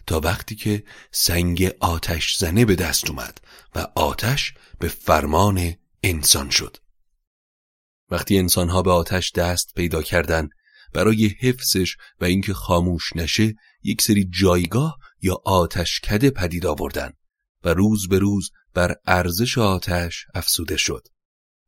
تا 0.10 0.20
وقتی 0.20 0.56
که 0.56 0.84
سنگ 1.12 1.72
آتش 1.80 2.38
زنه 2.38 2.66
به 2.66 2.76
دست 2.76 3.10
اومد 3.10 3.42
و 3.76 3.88
آتش 3.96 4.54
به 4.80 4.88
فرمان 4.88 5.74
انسان 6.04 6.50
شد 6.50 6.78
وقتی 8.10 8.38
انسانها 8.38 8.82
به 8.82 8.92
آتش 8.92 9.32
دست 9.32 9.74
پیدا 9.76 10.02
کردن 10.02 10.50
برای 10.94 11.36
حفظش 11.40 11.96
و 12.22 12.26
اینکه 12.26 12.54
خاموش 12.54 13.16
نشه 13.16 13.56
یک 13.84 14.02
سری 14.02 14.30
جایگاه 14.42 14.98
یا 15.22 15.42
آتش 15.46 16.00
کده 16.00 16.30
پدید 16.30 16.66
آوردن 16.66 17.14
و 17.64 17.70
روز 17.70 18.08
به 18.08 18.20
روز 18.20 18.52
بر 18.74 18.96
ارزش 19.06 19.58
آتش 19.58 20.26
افسوده 20.34 20.78
شد. 20.78 21.08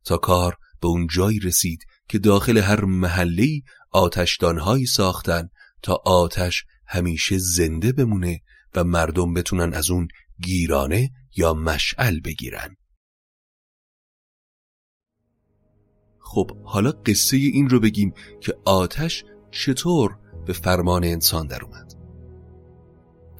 تا 0.04 0.16
کار 0.16 0.56
به 0.80 0.88
اون 0.88 1.06
جایی 1.06 1.38
رسید 1.38 1.84
که 2.08 2.18
داخل 2.18 2.58
هر 2.58 2.84
محله 2.84 3.60
آتشدانهایی 3.90 4.86
ساختن 4.86 5.48
تا 5.82 6.02
آتش 6.04 6.64
همیشه 6.86 7.38
زنده 7.38 7.92
بمونه 7.92 8.40
و 8.74 8.84
مردم 8.84 9.34
بتونن 9.34 9.74
از 9.74 9.90
اون 9.90 10.08
گیرانه 10.42 11.10
یا 11.36 11.54
مشعل 11.54 12.20
بگیرن. 12.20 12.76
خب 16.18 16.50
حالا 16.64 16.90
قصه 16.90 17.36
این 17.36 17.68
رو 17.68 17.80
بگیم 17.80 18.14
که 18.40 18.54
آتش 18.64 19.24
چطور 19.50 20.18
به 20.46 20.52
فرمان 20.52 21.04
انسان 21.04 21.46
در 21.46 21.64
اومد. 21.64 22.01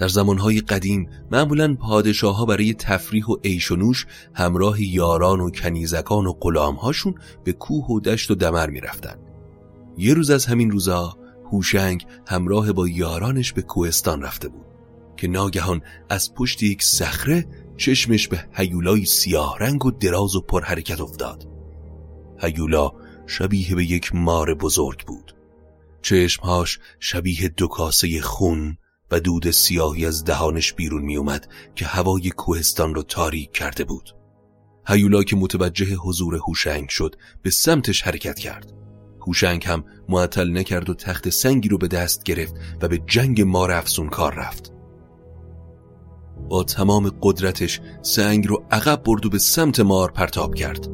در 0.02 0.08
زمانهای 0.08 0.60
قدیم 0.60 1.08
معمولا 1.30 1.74
پادشاه 1.74 2.36
ها 2.36 2.44
برای 2.44 2.74
تفریح 2.74 3.26
و 3.26 3.36
عیش 3.44 3.70
و 3.70 3.76
نوش 3.76 4.06
همراه 4.34 4.82
یاران 4.82 5.40
و 5.40 5.50
کنیزکان 5.50 6.26
و 6.26 6.32
غلامهاشون 6.32 7.14
به 7.44 7.52
کوه 7.52 7.86
و 7.86 8.00
دشت 8.00 8.30
و 8.30 8.34
دمر 8.34 8.70
می‌رفتن. 8.70 9.16
یه 9.98 10.14
روز 10.14 10.30
از 10.30 10.46
همین 10.46 10.70
روزا 10.70 11.16
هوشنگ 11.52 12.06
همراه 12.26 12.72
با 12.72 12.88
یارانش 12.88 13.52
به 13.52 13.62
کوهستان 13.62 14.22
رفته 14.22 14.48
بود 14.48 14.66
که 15.16 15.28
ناگهان 15.28 15.82
از 16.08 16.34
پشت 16.34 16.62
یک 16.62 16.82
صخره 16.82 17.46
چشمش 17.76 18.28
به 18.28 18.44
هیولای 18.52 19.04
سیاه 19.04 19.56
رنگ 19.60 19.86
و 19.86 19.90
دراز 19.90 20.36
و 20.36 20.40
پرحرکت 20.40 21.00
افتاد 21.00 21.48
هیولا 22.38 22.92
شبیه 23.26 23.74
به 23.74 23.84
یک 23.84 24.14
مار 24.14 24.54
بزرگ 24.54 25.06
بود 25.06 25.34
چشمهاش 26.02 26.78
شبیه 27.00 27.48
دو 27.48 27.68
کاسه 27.68 28.20
خون 28.20 28.76
و 29.12 29.20
دود 29.20 29.50
سیاهی 29.50 30.06
از 30.06 30.24
دهانش 30.24 30.72
بیرون 30.72 31.02
می 31.02 31.16
اومد 31.16 31.48
که 31.74 31.84
هوای 31.84 32.30
کوهستان 32.30 32.94
رو 32.94 33.02
تاریک 33.02 33.52
کرده 33.52 33.84
بود. 33.84 34.14
هیولا 34.86 35.22
که 35.22 35.36
متوجه 35.36 35.94
حضور 35.94 36.34
هوشنگ 36.34 36.88
شد 36.88 37.16
به 37.42 37.50
سمتش 37.50 38.02
حرکت 38.02 38.38
کرد. 38.38 38.72
هوشنگ 39.26 39.64
هم 39.66 39.84
معطل 40.08 40.58
نکرد 40.58 40.90
و 40.90 40.94
تخت 40.94 41.30
سنگی 41.30 41.68
رو 41.68 41.78
به 41.78 41.88
دست 41.88 42.22
گرفت 42.22 42.54
و 42.82 42.88
به 42.88 42.98
جنگ 43.06 43.40
مار 43.40 43.70
افسون 43.70 44.08
کار 44.08 44.34
رفت. 44.34 44.72
با 46.48 46.64
تمام 46.64 47.12
قدرتش 47.22 47.80
سنگ 48.02 48.46
رو 48.46 48.64
عقب 48.70 49.02
برد 49.02 49.26
و 49.26 49.30
به 49.30 49.38
سمت 49.38 49.80
مار 49.80 50.10
پرتاب 50.10 50.54
کرد. 50.54 50.88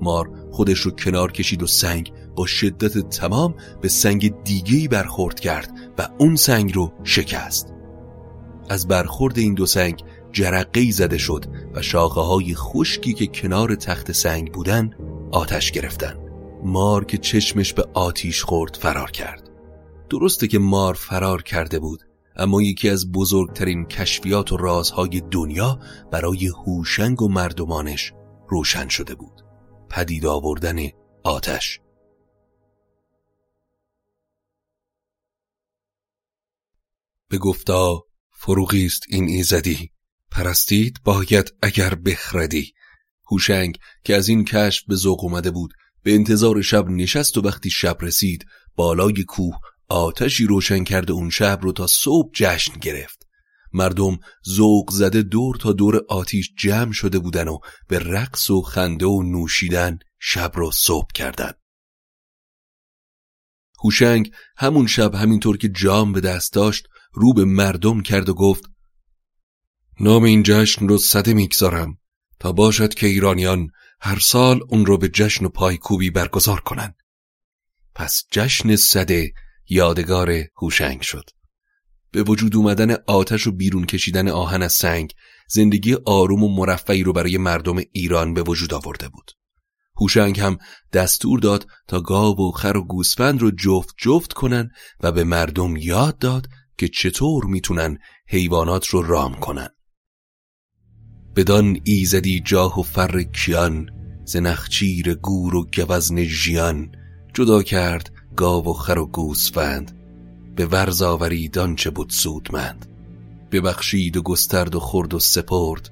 مار 0.00 0.30
خودش 0.50 0.78
رو 0.78 0.90
کنار 0.90 1.32
کشید 1.32 1.62
و 1.62 1.66
سنگ 1.66 2.12
با 2.36 2.46
شدت 2.46 3.08
تمام 3.08 3.54
به 3.80 3.88
سنگ 3.88 4.42
دیگهی 4.42 4.88
برخورد 4.88 5.40
کرد 5.40 5.72
و 5.98 6.08
اون 6.18 6.36
سنگ 6.36 6.74
رو 6.74 6.92
شکست. 7.04 7.72
از 8.68 8.88
برخورد 8.88 9.38
این 9.38 9.54
دو 9.54 9.66
سنگ 9.66 10.02
جرقه 10.32 10.90
زده 10.90 11.18
شد 11.18 11.44
و 11.74 11.82
شاخه 11.82 12.20
های 12.20 12.54
خشکی 12.54 13.12
که 13.12 13.26
کنار 13.26 13.74
تخت 13.74 14.12
سنگ 14.12 14.52
بودن 14.52 14.90
آتش 15.32 15.70
گرفتن. 15.70 16.18
مار 16.64 17.04
که 17.04 17.18
چشمش 17.18 17.72
به 17.72 17.84
آتیش 17.94 18.42
خورد 18.42 18.76
فرار 18.80 19.10
کرد. 19.10 19.50
درسته 20.10 20.48
که 20.48 20.58
مار 20.58 20.94
فرار 20.94 21.42
کرده 21.42 21.78
بود 21.78 22.00
اما 22.36 22.62
یکی 22.62 22.88
از 22.88 23.12
بزرگترین 23.12 23.86
کشفیات 23.86 24.52
و 24.52 24.56
رازهای 24.56 25.22
دنیا 25.30 25.78
برای 26.10 26.46
هوشنگ 26.46 27.22
و 27.22 27.28
مردمانش 27.28 28.12
روشن 28.48 28.88
شده 28.88 29.14
بود. 29.14 29.44
پدید 29.90 30.26
آوردن 30.26 30.78
آتش. 31.24 31.80
به 37.34 37.38
گفتا 37.38 38.02
فروغی 38.40 38.86
است 38.86 39.02
این 39.08 39.28
ایزدی. 39.28 39.90
پرستید 40.30 40.98
باید 41.04 41.54
اگر 41.62 41.94
بخردی. 41.94 42.72
هوشنگ 43.30 43.78
که 44.04 44.16
از 44.16 44.28
این 44.28 44.44
کشف 44.44 44.84
به 44.88 44.94
ذوق 44.94 45.24
اومده 45.24 45.50
بود 45.50 45.74
به 46.02 46.14
انتظار 46.14 46.62
شب 46.62 46.88
نشست 46.88 47.38
و 47.38 47.40
وقتی 47.40 47.70
شب 47.70 47.98
رسید 48.00 48.46
بالای 48.76 49.24
کوه 49.24 49.56
آتشی 49.88 50.46
روشن 50.46 50.84
کرده 50.84 51.12
اون 51.12 51.30
شب 51.30 51.58
رو 51.62 51.72
تا 51.72 51.86
صبح 51.86 52.30
جشن 52.34 52.72
گرفت. 52.80 53.26
مردم 53.72 54.18
ذوق 54.48 54.90
زده 54.90 55.22
دور 55.22 55.56
تا 55.56 55.72
دور 55.72 56.04
آتیش 56.08 56.50
جمع 56.58 56.92
شده 56.92 57.18
بودن 57.18 57.48
و 57.48 57.58
به 57.88 57.98
رقص 57.98 58.50
و 58.50 58.62
خنده 58.62 59.06
و 59.06 59.22
نوشیدن 59.22 59.98
شب 60.20 60.52
رو 60.54 60.70
صبح 60.70 61.08
کردن. 61.14 61.52
هوشنگ 63.84 64.30
همون 64.56 64.86
شب 64.86 65.14
همینطور 65.14 65.56
که 65.56 65.68
جام 65.68 66.12
به 66.12 66.20
دست 66.20 66.52
داشت 66.52 66.88
رو 67.14 67.34
به 67.34 67.44
مردم 67.44 68.00
کرد 68.00 68.28
و 68.28 68.34
گفت 68.34 68.64
نام 70.00 70.22
این 70.22 70.42
جشن 70.42 70.88
رو 70.88 70.98
صده 70.98 71.34
می‌گذارم 71.34 71.98
تا 72.40 72.52
باشد 72.52 72.94
که 72.94 73.06
ایرانیان 73.06 73.68
هر 74.00 74.18
سال 74.18 74.60
اون 74.68 74.86
رو 74.86 74.98
به 74.98 75.08
جشن 75.08 75.44
و 75.44 75.48
پایکوبی 75.48 76.10
برگزار 76.10 76.60
کنن 76.60 76.94
پس 77.94 78.24
جشن 78.30 78.76
صده 78.76 79.32
یادگار 79.68 80.30
هوشنگ 80.62 81.00
شد. 81.00 81.30
به 82.10 82.22
وجود 82.22 82.56
اومدن 82.56 82.96
آتش 83.06 83.46
و 83.46 83.52
بیرون 83.52 83.86
کشیدن 83.86 84.28
آهن 84.28 84.62
از 84.62 84.72
سنگ 84.72 85.12
زندگی 85.48 85.96
آروم 86.06 86.44
و 86.44 86.56
مرفعی 86.56 87.02
رو 87.02 87.12
برای 87.12 87.38
مردم 87.38 87.76
ایران 87.92 88.34
به 88.34 88.42
وجود 88.42 88.74
آورده 88.74 89.08
بود. 89.08 89.30
هوشنگ 90.00 90.40
هم 90.40 90.58
دستور 90.92 91.40
داد 91.40 91.66
تا 91.88 92.00
گاو 92.00 92.48
و 92.48 92.50
خر 92.50 92.76
و 92.76 92.84
گوسفند 92.84 93.42
رو 93.42 93.50
جفت 93.50 93.94
جفت 93.98 94.32
کنن 94.32 94.70
و 95.00 95.12
به 95.12 95.24
مردم 95.24 95.76
یاد 95.76 96.18
داد 96.18 96.46
که 96.78 96.88
چطور 96.88 97.44
می‌تونن 97.44 97.98
حیوانات 98.28 98.86
رو 98.86 99.02
رام 99.02 99.34
کنن. 99.34 99.68
بدان 101.36 101.80
ایزدی 101.84 102.40
جاه 102.40 102.80
و 102.80 102.82
فر 102.82 103.22
کیان 103.22 103.90
زنخچیر 104.24 105.14
گور 105.14 105.54
و 105.54 105.66
گوزن 105.76 106.24
ژیان 106.24 106.92
جدا 107.34 107.62
کرد 107.62 108.12
گاو 108.36 108.68
و 108.68 108.72
خر 108.72 108.98
و 108.98 109.06
گوسفند 109.06 109.98
به 110.56 110.66
ورز 110.66 111.02
آورید 111.02 111.58
آنچه 111.58 111.90
بود 111.90 112.10
سودمند. 112.10 112.86
ببخشید 113.52 114.16
و 114.16 114.22
گسترد 114.22 114.74
و 114.74 114.80
خورد 114.80 115.14
و 115.14 115.18
سپرد 115.18 115.90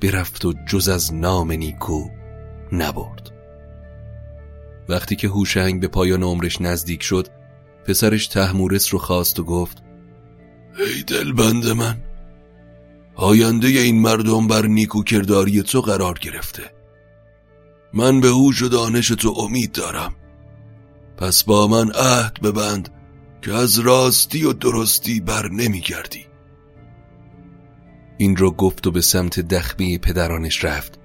برفت 0.00 0.44
و 0.44 0.54
جز 0.68 0.88
از 0.88 1.14
نام 1.14 1.52
نیکو 1.52 2.08
نبرد. 2.72 3.30
وقتی 4.88 5.16
که 5.16 5.28
هوشنگ 5.28 5.80
به 5.80 5.88
پایان 5.88 6.22
عمرش 6.22 6.60
نزدیک 6.60 7.02
شد 7.02 7.28
پسرش 7.86 8.26
تحمورس 8.26 8.92
رو 8.92 8.98
خواست 8.98 9.40
و 9.40 9.44
گفت 9.44 9.83
ای 10.78 11.02
دلبند 11.02 11.66
من 11.66 11.96
آینده 13.14 13.68
این 13.68 14.00
مردم 14.00 14.46
بر 14.46 14.66
نیکو 14.66 15.02
کرداری 15.02 15.62
تو 15.62 15.80
قرار 15.80 16.18
گرفته. 16.18 16.62
من 17.92 18.20
به 18.20 18.28
هوش 18.28 18.62
و 18.62 18.68
دانش 18.68 19.08
تو 19.08 19.34
امید 19.38 19.72
دارم. 19.72 20.14
پس 21.16 21.44
با 21.44 21.68
من 21.68 21.90
عهد 21.90 22.40
ببند 22.42 22.88
که 23.42 23.52
از 23.52 23.78
راستی 23.78 24.44
و 24.44 24.52
درستی 24.52 25.20
بر 25.20 25.48
نمیگردی 25.48 26.26
این 28.18 28.36
رو 28.36 28.50
گفت 28.50 28.86
و 28.86 28.90
به 28.90 29.00
سمت 29.00 29.40
دخمه 29.40 29.98
پدرانش 29.98 30.64
رفت 30.64 30.98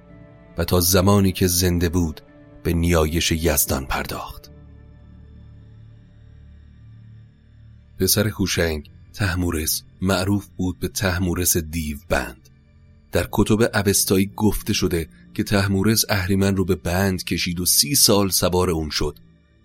و 0.58 0.64
تا 0.64 0.80
زمانی 0.80 1.32
که 1.32 1.46
زنده 1.46 1.88
بود 1.88 2.20
به 2.62 2.72
نیایش 2.72 3.32
یزدان 3.32 3.86
پرداخت. 3.86 4.50
پسر 7.98 8.30
خوشنگ 8.30 8.90
تحمورس 9.12 9.82
معروف 10.00 10.46
بود 10.56 10.78
به 10.78 10.88
تحمورس 10.88 11.56
دیو 11.56 11.96
بند. 12.08 12.48
در 13.12 13.28
کتب 13.32 13.62
اوستایی 13.74 14.30
گفته 14.36 14.72
شده 14.72 15.08
که 15.34 15.42
تحمورس 15.42 16.04
اهریمن 16.08 16.56
رو 16.56 16.64
به 16.64 16.74
بند 16.74 17.24
کشید 17.24 17.60
و 17.60 17.66
سی 17.66 17.94
سال 17.94 18.28
سوار 18.28 18.70
اون 18.70 18.90
شد 18.90 19.18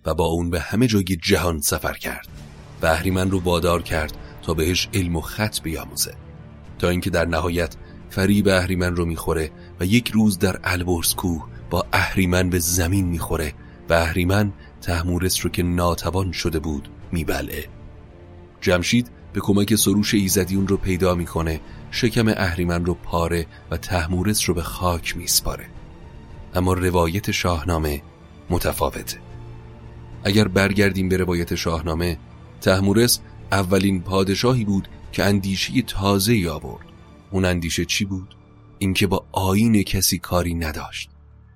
و 0.06 0.14
با 0.14 0.26
اون 0.26 0.50
به 0.50 0.60
همه 0.60 0.88
جای 0.88 1.04
جهان 1.04 1.62
سفر 1.62 1.94
کرد 1.94 2.28
و 2.82 2.86
اهریمن 2.86 3.32
رو 3.32 3.40
وادار 3.40 3.82
کرد 3.82 4.18
تا 4.42 4.54
بهش 4.54 4.90
علم 4.94 5.16
و 5.16 5.22
خط 5.22 5.62
بیاموزه. 5.62 6.14
تا 6.80 6.90
اینکه 6.90 7.10
در 7.10 7.26
نهایت 7.26 7.76
فریب 8.10 8.48
اهریمن 8.48 8.96
رو 8.96 9.06
می‌خوره 9.06 9.52
و 9.80 9.86
یک 9.86 10.12
روز 10.12 10.40
در 10.40 10.60
البرز 10.64 11.16
کوه 11.16 11.48
با 11.70 11.86
اهریمن 11.94 12.50
به 12.50 12.60
زمین 12.60 13.06
می‌خوره 13.06 13.54
و 13.90 13.94
اهریمن 13.94 14.54
تحمورس 14.82 15.46
رو 15.46 15.50
که 15.50 15.64
ناتوان 15.64 16.32
شده 16.32 16.60
بود 16.60 16.90
میبلعه. 17.12 17.66
جمشید 18.62 19.10
به 19.36 19.42
کمک 19.42 19.76
سروش 19.76 20.14
ایزدیون 20.14 20.68
رو 20.68 20.78
پیدا 20.78 21.16
می‌کنه. 21.16 21.62
شکم 21.92 22.28
اهریمن 22.28 22.86
رو 22.86 22.94
پاره 22.94 23.46
و 23.72 23.78
تحمورس 23.78 24.50
رو 24.50 24.56
به 24.56 24.64
خاک 24.64 25.18
میسپاره. 25.18 25.66
اما 26.54 26.74
روایت 26.74 27.32
شاهنامه 27.32 28.02
متفاوته. 28.50 29.18
اگر 30.24 30.48
برگردیم 30.48 31.10
به 31.10 31.18
روایت 31.18 31.56
شاهنامه 31.56 32.18
تحمورس 32.62 33.20
اولین 33.52 34.02
پادشاهی 34.02 34.66
بود 34.66 34.88
که 35.12 35.24
اندیشه 35.24 35.82
تازه 35.82 36.50
آورد. 36.50 36.86
اون 37.32 37.46
اندیشه 37.46 37.86
چی 37.86 38.06
بود؟ 38.06 38.36
اینکه 38.78 39.08
با 39.08 39.26
آین 39.32 39.84
کسی 39.84 40.20
کاری 40.20 40.54
نداشت. 40.54 41.10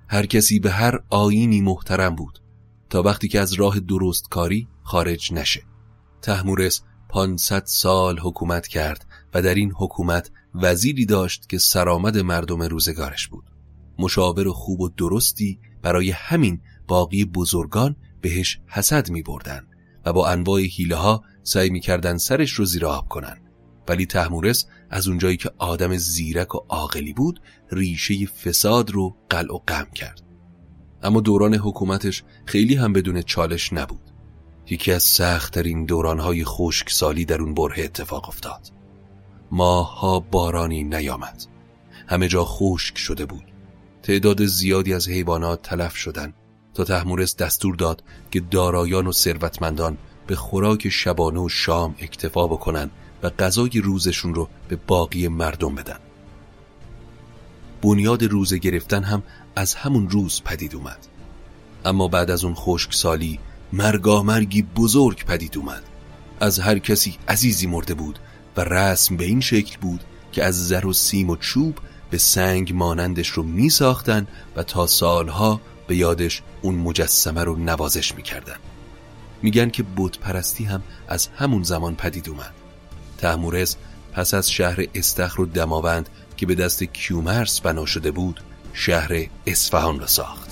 هر 0.08 0.26
کسی 0.26 0.60
به 0.60 0.72
هر 0.72 1.00
آینی 1.10 1.62
محترم 1.62 2.16
بود. 2.16 2.40
تا 2.90 3.02
وقتی 3.02 3.28
که 3.28 3.40
از 3.40 3.54
راه 3.54 3.80
درست 3.80 4.30
کاری 4.30 4.68
خارج 4.84 5.34
نشه. 5.34 5.64
تحمورس 6.22 6.82
500 7.10 7.64
سال 7.66 8.20
حکومت 8.20 8.68
کرد 8.68 9.06
و 9.34 9.42
در 9.42 9.56
این 9.56 9.72
حکومت 9.78 10.32
وزیری 10.56 11.06
داشت 11.06 11.50
که 11.50 11.58
سرآمد 11.58 12.18
مردم 12.18 12.62
روزگارش 12.64 13.28
بود. 13.28 13.46
مشاور 14.00 14.52
خوب 14.52 14.82
و 14.82 14.90
درستی 14.90 15.60
برای 15.82 16.12
همین 16.12 16.62
باقی 16.88 17.26
بزرگان 17.26 17.96
بهش 18.22 18.60
حسد 18.68 19.10
می 19.10 19.22
بردن 19.22 19.68
و 20.06 20.14
با 20.14 20.28
انواع 20.28 20.62
حیله 20.62 20.96
ها 20.96 21.24
سعی 21.44 21.70
می 21.70 21.80
کردن 21.80 22.18
سرش 22.18 22.52
رو 22.52 22.66
زیر 22.66 22.86
آب 22.86 23.08
کنن. 23.08 23.38
ولی 23.88 24.06
تحمورس 24.06 24.66
از 24.90 25.08
اونجایی 25.08 25.38
که 25.38 25.52
آدم 25.58 25.98
زیرک 25.98 26.56
و 26.56 26.60
عاقلی 26.70 27.14
بود 27.14 27.42
ریشه 27.72 28.26
فساد 28.26 28.92
رو 28.92 29.18
قلع 29.30 29.54
و 29.54 29.60
قم 29.68 29.88
کرد. 29.96 30.22
اما 31.04 31.22
دوران 31.22 31.54
حکومتش 31.54 32.24
خیلی 32.46 32.76
هم 32.76 32.94
بدون 32.94 33.22
چالش 33.22 33.74
نبود. 33.74 34.09
یکی 34.70 34.92
از 34.92 35.04
سختترین 35.04 35.86
دورانهای 35.86 36.46
خشکسالی 36.46 37.26
در 37.26 37.42
اون 37.42 37.54
بره 37.54 37.84
اتفاق 37.84 38.30
افتاد. 38.30 38.72
ماها 39.52 40.20
بارانی 40.20 40.84
نیامد. 40.84 41.46
همه 42.08 42.28
جا 42.28 42.46
خشک 42.46 42.98
شده 42.98 43.26
بود. 43.26 43.44
تعداد 44.04 44.46
زیادی 44.46 44.94
از 44.94 45.10
حیوانات 45.10 45.62
تلف 45.62 45.96
شدند 45.96 46.34
تا 46.74 46.84
تحمورس 46.84 47.36
دستور 47.36 47.76
داد 47.76 48.04
که 48.32 48.40
دارایان 48.40 49.08
و 49.08 49.12
ثروتمندان 49.12 49.98
به 50.28 50.36
خوراک 50.36 50.90
شبانه 50.90 51.40
و 51.40 51.50
شام 51.50 51.96
اکتفا 52.00 52.48
بکنن 52.48 52.90
و 53.24 53.30
غذای 53.30 53.82
روزشون 53.84 54.34
رو 54.34 54.50
به 54.68 54.76
باقی 54.76 55.28
مردم 55.28 55.76
بدن. 55.76 56.00
بنیاد 57.82 58.24
روزه 58.24 58.58
گرفتن 58.58 59.04
هم 59.04 59.24
از 59.56 59.74
همون 59.74 60.10
روز 60.10 60.42
پدید 60.46 60.76
اومد. 60.76 61.08
اما 61.86 62.08
بعد 62.08 62.32
از 62.32 62.44
اون 62.44 62.54
خشکسالی 62.54 63.40
مرگی 63.74 64.62
بزرگ 64.62 65.26
پدید 65.26 65.58
اومد. 65.58 65.84
از 66.40 66.60
هر 66.60 66.80
کسی 66.80 67.18
عزیزی 67.28 67.68
مرده 67.68 67.94
بود 67.94 68.20
و 68.58 68.62
رسم 68.62 69.18
به 69.18 69.26
این 69.26 69.42
شکل 69.42 69.78
بود 69.82 70.04
که 70.32 70.44
از 70.44 70.68
زر 70.68 70.86
و 70.86 70.94
سیم 70.94 71.30
و 71.30 71.36
چوب 71.36 71.78
به 72.10 72.18
سنگ 72.18 72.74
مانندش 72.74 73.28
رو 73.28 73.44
می 73.44 73.70
ساختن 73.70 74.28
و 74.56 74.64
تا 74.64 74.88
سالها 74.88 75.62
به 75.88 75.96
یادش 75.96 76.42
اون 76.62 76.76
مجسمه 76.76 77.44
رو 77.44 77.56
نوازش 77.56 78.16
می‌کردن 78.16 78.56
میگن 79.42 79.70
که 79.70 79.86
بت 79.98 80.18
پرستی 80.18 80.64
هم 80.64 80.84
از 81.08 81.28
همون 81.28 81.64
زمان 81.64 81.96
پدید 81.96 82.30
اومد. 82.30 82.54
تحمورز 83.18 83.76
پس 84.14 84.34
از 84.34 84.52
شهر 84.52 84.86
استخر 84.96 85.42
و 85.42 85.46
دماوند 85.46 86.10
که 86.38 86.46
به 86.46 86.56
دست 86.56 86.84
کیومرس 86.84 87.62
بنا 87.62 87.86
شده 87.86 88.12
بود 88.12 88.40
شهر 88.74 89.26
اصفهان 89.48 90.00
را 90.00 90.08
ساخت. 90.08 90.49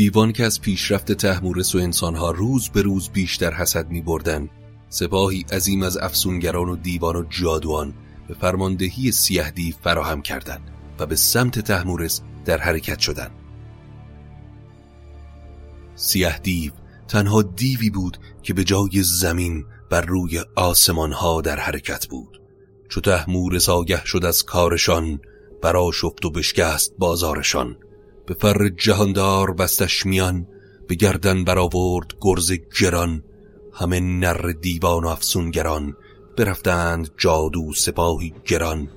دیوان 0.00 0.32
که 0.32 0.44
از 0.44 0.60
پیشرفت 0.60 1.12
تحمورس 1.12 1.74
و 1.74 1.78
انسانها 1.78 2.30
روز 2.30 2.68
به 2.68 2.82
روز 2.82 3.08
بیشتر 3.08 3.54
حسد 3.54 3.88
می 3.90 4.00
بردن. 4.00 4.50
سپاهی 4.88 5.44
عظیم 5.52 5.82
از 5.82 5.96
افسونگران 5.96 6.68
و 6.68 6.76
دیوان 6.76 7.16
و 7.16 7.24
جادوان 7.30 7.94
به 8.28 8.34
فرماندهی 8.34 9.12
سیه 9.12 9.50
دیو 9.50 9.74
فراهم 9.84 10.22
کردند 10.22 10.70
و 10.98 11.06
به 11.06 11.16
سمت 11.16 11.58
تحمورس 11.58 12.20
در 12.44 12.58
حرکت 12.58 12.98
شدند. 12.98 13.30
سیه 15.94 16.38
دیو 16.38 16.72
تنها 17.08 17.42
دیوی 17.42 17.90
بود 17.90 18.18
که 18.42 18.54
به 18.54 18.64
جای 18.64 19.02
زمین 19.02 19.64
بر 19.90 20.00
روی 20.00 20.40
آسمان 20.56 21.12
ها 21.12 21.40
در 21.40 21.60
حرکت 21.60 22.06
بود 22.06 22.42
چو 22.88 23.00
تحمورس 23.00 23.68
آگه 23.68 24.04
شد 24.04 24.24
از 24.24 24.42
کارشان 24.42 25.20
برا 25.62 25.90
شفت 25.92 26.24
و 26.24 26.30
بشکست 26.30 26.94
بازارشان 26.98 27.76
به 28.30 28.36
فر 28.36 28.68
جهاندار 28.68 29.52
بستش 29.54 30.06
میان 30.06 30.46
به 30.88 30.94
گردن 30.94 31.44
برآورد 31.44 32.12
گرز 32.20 32.52
گران. 32.80 33.22
همه 33.72 34.00
نر 34.00 34.52
دیوان 34.60 35.04
و 35.04 35.08
افسونگران 35.08 35.96
برفتند 36.36 37.10
جادو 37.18 37.72
سپاهی 37.74 38.34
گران. 38.46 38.88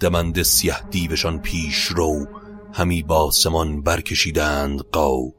دمند 0.00 0.42
سیه 0.42 0.80
دیوشان 0.90 1.38
پیش 1.38 1.84
رو 1.84 2.26
همی 2.72 3.02
با 3.02 3.30
سمان 3.30 3.82
برکشیدند 3.82 4.80
قاو. 4.80 5.34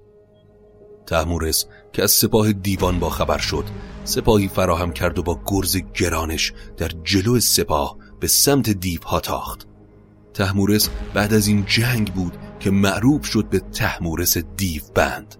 تحمورس 1.07 1.65
که 1.93 2.03
از 2.03 2.11
سپاه 2.11 2.53
دیوان 2.53 2.99
با 2.99 3.09
خبر 3.09 3.37
شد 3.37 3.65
سپاهی 4.03 4.47
فراهم 4.47 4.93
کرد 4.93 5.19
و 5.19 5.23
با 5.23 5.39
گرز 5.45 5.77
گرانش 5.77 6.53
در 6.77 6.91
جلو 7.03 7.39
سپاه 7.39 7.97
به 8.19 8.27
سمت 8.27 8.69
دیوها 8.69 9.19
تاخت. 9.19 9.67
تحمورس 10.33 10.89
بعد 11.13 11.33
از 11.33 11.47
این 11.47 11.65
جنگ 11.65 12.13
بود 12.13 12.37
که 12.59 12.71
معروف 12.71 13.25
شد 13.25 13.49
به 13.49 13.59
تحمورس 13.59 14.37
دیو 14.37 14.81
بند. 14.95 15.35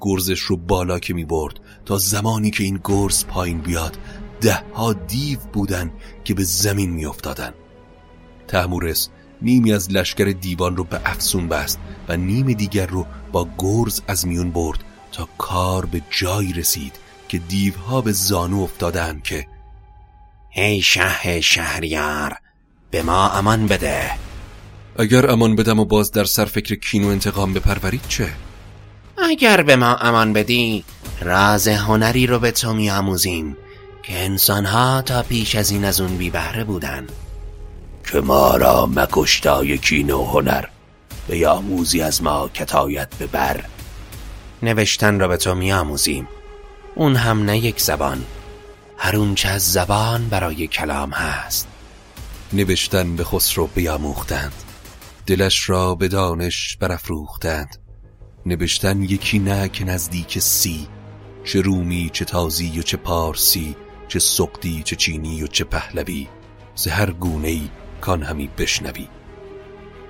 گرزش 0.00 0.40
رو 0.40 0.56
بالا 0.56 0.98
که 0.98 1.14
می 1.14 1.24
برد 1.24 1.60
تا 1.84 1.98
زمانی 1.98 2.50
که 2.50 2.64
این 2.64 2.80
گرز 2.84 3.26
پایین 3.26 3.60
بیاد 3.60 3.98
ده 4.40 4.62
ها 4.74 4.92
دیو 4.92 5.38
بودن 5.52 5.90
که 6.24 6.34
به 6.34 6.44
زمین 6.44 6.90
می 6.90 7.06
افتادن. 7.06 7.54
تحمورس 8.48 9.08
نیمی 9.42 9.72
از 9.72 9.90
لشکر 9.90 10.24
دیوان 10.24 10.76
رو 10.76 10.84
به 10.84 11.00
افسون 11.04 11.48
بست 11.48 11.78
و 12.08 12.16
نیم 12.16 12.52
دیگر 12.52 12.86
رو 12.86 13.06
با 13.32 13.48
گرز 13.58 14.00
از 14.06 14.26
میون 14.26 14.50
برد 14.50 14.84
تا 15.12 15.28
کار 15.38 15.86
به 15.86 16.02
جایی 16.10 16.52
رسید 16.52 16.92
که 17.28 17.38
دیوها 17.38 18.00
به 18.00 18.12
زانو 18.12 18.62
افتادن 18.62 19.20
که 19.24 19.46
ای 20.54 20.82
شه 20.82 21.40
شهریار 21.40 22.36
به 22.90 23.02
ما 23.02 23.30
امان 23.30 23.66
بده. 23.66 24.29
اگر 24.96 25.30
امان 25.30 25.56
بدم 25.56 25.80
و 25.80 25.84
باز 25.84 26.12
در 26.12 26.24
سر 26.24 26.44
فکر 26.44 26.74
کین 26.74 27.04
و 27.04 27.08
انتقام 27.08 27.52
بپرورید 27.52 28.02
چه؟ 28.08 28.28
اگر 29.18 29.62
به 29.62 29.76
ما 29.76 29.96
امان 29.96 30.32
بدی 30.32 30.84
راز 31.20 31.68
هنری 31.68 32.26
رو 32.26 32.38
به 32.38 32.50
تو 32.50 32.72
میآموزیم 32.72 33.56
که 34.02 34.18
انسانها 34.24 35.02
تا 35.02 35.22
پیش 35.22 35.54
از 35.54 35.70
این 35.70 35.84
از 35.84 36.00
اون 36.00 36.16
بی 36.16 36.30
بهره 36.30 36.64
بودن. 36.64 37.06
که 38.12 38.20
ما 38.20 38.56
را 38.56 38.86
مکشتای 38.86 39.78
کین 39.78 40.10
و 40.10 40.24
هنر 40.24 40.64
به 41.28 41.48
آموزی 41.48 42.02
از 42.02 42.22
ما 42.22 42.48
کتایت 42.48 43.08
به 43.18 43.26
بر 43.26 43.64
نوشتن 44.62 45.20
را 45.20 45.28
به 45.28 45.36
تو 45.36 45.54
میآموزیم. 45.54 46.28
اون 46.94 47.16
هم 47.16 47.44
نه 47.44 47.58
یک 47.58 47.80
زبان 47.80 48.24
هر 48.98 49.16
اونچه 49.16 49.48
از 49.48 49.72
زبان 49.72 50.28
برای 50.28 50.66
کلام 50.66 51.10
هست. 51.10 51.68
نوشتن 52.52 53.16
به 53.16 53.24
خسرو 53.24 53.66
بیاموختند. 53.66 54.52
دلش 55.30 55.70
را 55.70 55.94
به 55.94 56.08
دانش 56.08 56.76
برافروختند. 56.80 57.76
نوشتن 58.46 59.02
یکی 59.02 59.38
نه 59.38 59.68
که 59.68 59.84
نزدیک 59.84 60.38
سی 60.38 60.88
چه 61.44 61.60
رومی 61.60 62.10
چه 62.12 62.24
تازی 62.24 62.78
و 62.78 62.82
چه 62.82 62.96
پارسی 62.96 63.76
چه 64.08 64.18
سقدی 64.18 64.82
چه 64.82 64.96
چینی 64.96 65.42
و 65.42 65.46
چه 65.46 65.64
پهلوی. 65.64 66.28
ز 66.74 66.88
هر 66.88 67.10
گونه 67.10 67.48
ای 67.48 67.68
کان 68.00 68.22
همی 68.22 68.50
بشنوی. 68.58 69.08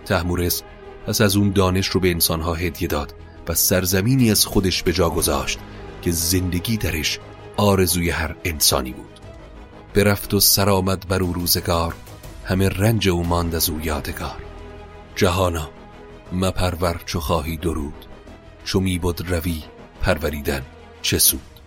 تحمورس 0.04 0.62
پس 1.06 1.20
از 1.20 1.36
اون 1.36 1.50
دانش 1.50 1.86
رو 1.86 2.00
به 2.00 2.10
انسانها 2.10 2.54
هدیه 2.54 2.88
داد 2.88 3.14
و 3.48 3.54
سرزمینی 3.54 4.30
از 4.30 4.46
خودش 4.46 4.82
به 4.82 4.92
جا 4.92 5.10
گذاشت 5.10 5.58
که 6.02 6.10
زندگی 6.10 6.76
درش 6.76 7.18
آرزوی 7.56 8.10
هر 8.10 8.36
انسانی 8.44 8.92
بود. 8.92 9.20
برفت 9.94 10.34
و 10.34 10.40
سرآمد 10.40 11.08
بر 11.08 11.22
او 11.22 11.32
روزگار 11.32 11.94
همه 12.44 12.68
رنج 12.68 13.08
او 13.08 13.24
ماند 13.24 13.54
از 13.54 13.70
او 13.70 13.80
یادگار. 13.80 14.49
جهانا 15.20 15.70
مپرور 16.32 17.02
چو 17.06 17.20
خواهی 17.20 17.56
درود 17.56 18.06
چو 18.64 18.80
می 18.80 18.98
بود 18.98 19.20
روی 19.30 19.62
پروریدن 20.00 20.66
چه 21.02 21.18
سود. 21.18 21.60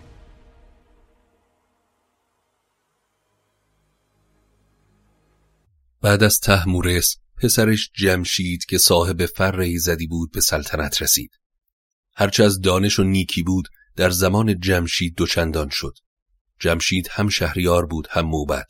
بعد 6.02 6.22
از 6.22 6.40
تحمورس 6.40 7.16
پسرش 7.36 7.90
جمشید 7.94 8.64
که 8.64 8.78
صاحب 8.78 9.26
فر 9.26 9.76
زدی 9.76 10.06
بود 10.06 10.32
به 10.32 10.40
سلطنت 10.40 11.02
رسید. 11.02 11.30
هرچه 12.14 12.44
از 12.44 12.60
دانش 12.60 12.98
و 12.98 13.04
نیکی 13.04 13.42
بود 13.42 13.68
در 13.96 14.10
زمان 14.10 14.60
جمشید 14.60 15.14
دوچندان 15.14 15.68
شد. 15.68 15.98
جمشید 16.58 17.08
هم 17.10 17.28
شهریار 17.28 17.86
بود 17.86 18.08
هم 18.10 18.26
موبد. 18.26 18.66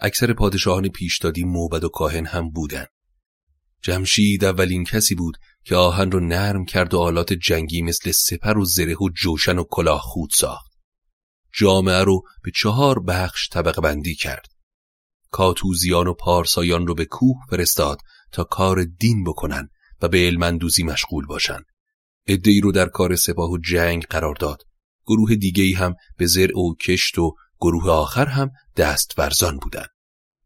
اکثر 0.00 0.32
پادشاهان 0.32 0.88
پیشدادی 0.88 1.44
موبد 1.44 1.84
و 1.84 1.88
کاهن 1.88 2.26
هم 2.26 2.50
بودند. 2.50 3.01
جمشید 3.82 4.44
اولین 4.44 4.84
کسی 4.84 5.14
بود 5.14 5.36
که 5.64 5.76
آهن 5.76 6.10
رو 6.10 6.20
نرم 6.20 6.64
کرد 6.64 6.94
و 6.94 6.98
آلات 6.98 7.32
جنگی 7.32 7.82
مثل 7.82 8.10
سپر 8.10 8.58
و 8.58 8.64
زره 8.64 8.94
و 8.94 9.08
جوشن 9.08 9.58
و 9.58 9.64
کلاه 9.70 10.00
خود 10.00 10.30
ساخت. 10.34 10.72
جامعه 11.54 12.02
رو 12.02 12.22
به 12.44 12.50
چهار 12.54 13.00
بخش 13.00 13.48
طبق 13.48 13.80
بندی 13.80 14.14
کرد. 14.14 14.46
کاتوزیان 15.30 16.06
و 16.06 16.14
پارسایان 16.14 16.86
رو 16.86 16.94
به 16.94 17.04
کوه 17.04 17.36
فرستاد 17.50 17.98
تا 18.32 18.44
کار 18.44 18.84
دین 18.84 19.24
بکنن 19.24 19.68
و 20.02 20.08
به 20.08 20.18
علمندوزی 20.18 20.82
مشغول 20.82 21.26
باشن. 21.26 21.60
ادهی 22.26 22.60
رو 22.60 22.72
در 22.72 22.88
کار 22.88 23.16
سپاه 23.16 23.50
و 23.50 23.58
جنگ 23.58 24.06
قرار 24.06 24.34
داد. 24.34 24.62
گروه 25.06 25.34
دیگه 25.34 25.78
هم 25.78 25.94
به 26.16 26.26
زرع 26.26 26.58
و 26.58 26.74
کشت 26.74 27.18
و 27.18 27.34
گروه 27.60 27.90
آخر 27.90 28.26
هم 28.26 28.50
دست 28.76 29.18
ورزان 29.18 29.58
بودن. 29.58 29.86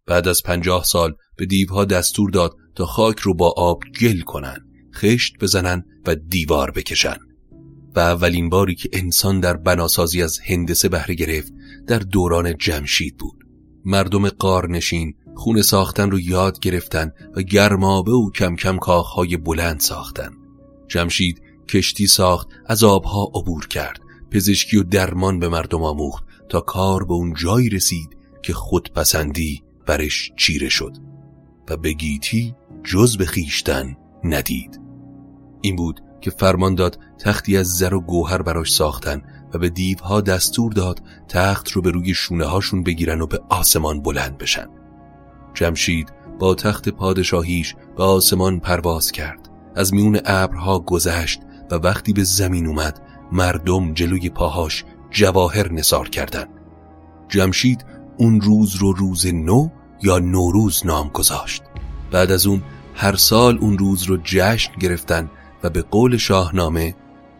بعد 0.06 0.28
از 0.28 0.42
پنجاه 0.42 0.84
سال 0.84 1.14
به 1.36 1.46
دیوها 1.46 1.84
دستور 1.84 2.30
داد 2.30 2.56
تا 2.74 2.86
خاک 2.86 3.18
رو 3.18 3.34
با 3.34 3.54
آب 3.56 3.82
گل 4.00 4.20
کنن 4.20 4.66
خشت 4.94 5.34
بزنن 5.40 5.84
و 6.06 6.14
دیوار 6.14 6.70
بکشن. 6.70 7.16
و 7.96 8.00
اولین 8.00 8.48
باری 8.48 8.74
که 8.74 8.88
انسان 8.92 9.40
در 9.40 9.56
بناسازی 9.56 10.22
از 10.22 10.38
هندسه 10.38 10.88
بهره 10.88 11.14
گرفت 11.14 11.52
در 11.86 11.98
دوران 11.98 12.56
جمشید 12.58 13.16
بود. 13.16 13.44
مردم 13.84 14.28
قارنشین 14.28 15.14
خونه 15.34 15.62
ساختن 15.62 16.10
رو 16.10 16.20
یاد 16.20 16.58
گرفتن 16.58 17.12
و 17.36 17.42
گرمابه 17.42 18.12
و 18.12 18.30
کم 18.30 18.56
کم 18.56 18.78
کاخهای 18.78 19.36
بلند 19.36 19.80
ساختن. 19.80 20.30
جمشید 20.88 21.42
کشتی 21.68 22.06
ساخت 22.06 22.48
از 22.66 22.84
آبها 22.84 23.24
عبور 23.34 23.68
کرد. 23.68 24.00
پزشکی 24.30 24.76
و 24.76 24.82
درمان 24.82 25.38
به 25.38 25.48
مردم 25.48 25.82
آموخت 25.82 26.24
تا 26.48 26.60
کار 26.60 27.04
به 27.04 27.12
اون 27.12 27.34
جایی 27.34 27.68
رسید 27.68 28.16
که 28.42 28.52
خودپسندی 28.52 29.65
برش 29.86 30.32
چیره 30.36 30.68
شد 30.68 30.96
و 31.68 31.76
به 31.76 31.92
گیتی 31.92 32.54
جز 32.84 33.16
به 33.16 33.26
خیشتن 33.26 33.96
ندید. 34.24 34.80
این 35.60 35.76
بود 35.76 36.00
که 36.20 36.30
فرمان 36.30 36.74
داد 36.74 36.98
تختی 37.18 37.56
از 37.56 37.66
زر 37.66 37.94
و 37.94 38.00
گوهر 38.00 38.42
براش 38.42 38.72
ساختن 38.72 39.22
و 39.54 39.58
به 39.58 39.68
دیوها 39.68 40.20
دستور 40.20 40.72
داد 40.72 41.02
تخت 41.28 41.70
رو 41.70 41.82
به 41.82 41.90
روی 41.90 42.14
شونه 42.14 42.44
هاشون 42.44 42.82
بگیرن 42.82 43.20
و 43.20 43.26
به 43.26 43.40
آسمان 43.48 44.02
بلند 44.02 44.38
بشن. 44.38 44.66
جمشید 45.54 46.12
با 46.38 46.54
تخت 46.54 46.88
پادشاهیش 46.88 47.74
به 47.96 48.02
آسمان 48.02 48.60
پرواز 48.60 49.12
کرد. 49.12 49.48
از 49.74 49.94
میون 49.94 50.20
ابرها 50.24 50.78
گذشت 50.78 51.40
و 51.70 51.74
وقتی 51.74 52.12
به 52.12 52.24
زمین 52.24 52.66
اومد 52.66 53.00
مردم 53.32 53.94
جلوی 53.94 54.30
پاهاش 54.30 54.84
جواهر 55.10 55.72
نصار 55.72 56.08
کردند. 56.08 56.48
جمشید 57.28 57.84
اون 58.18 58.40
روز 58.40 58.74
رو 58.74 58.92
روز 58.92 59.26
نو 59.26 59.68
یا 60.02 60.18
نوروز 60.18 60.86
نام 60.86 61.08
گذاشت. 61.08 61.62
بعد 62.10 62.30
از 62.30 62.46
اون 62.46 62.62
هر 62.94 63.16
سال 63.16 63.58
اون 63.58 63.78
روز 63.78 64.02
رو 64.02 64.16
جشن 64.24 64.72
گرفتن 64.80 65.30
و 65.62 65.70
به 65.70 65.82
قول 65.82 66.16
شاهنامه 66.16 66.94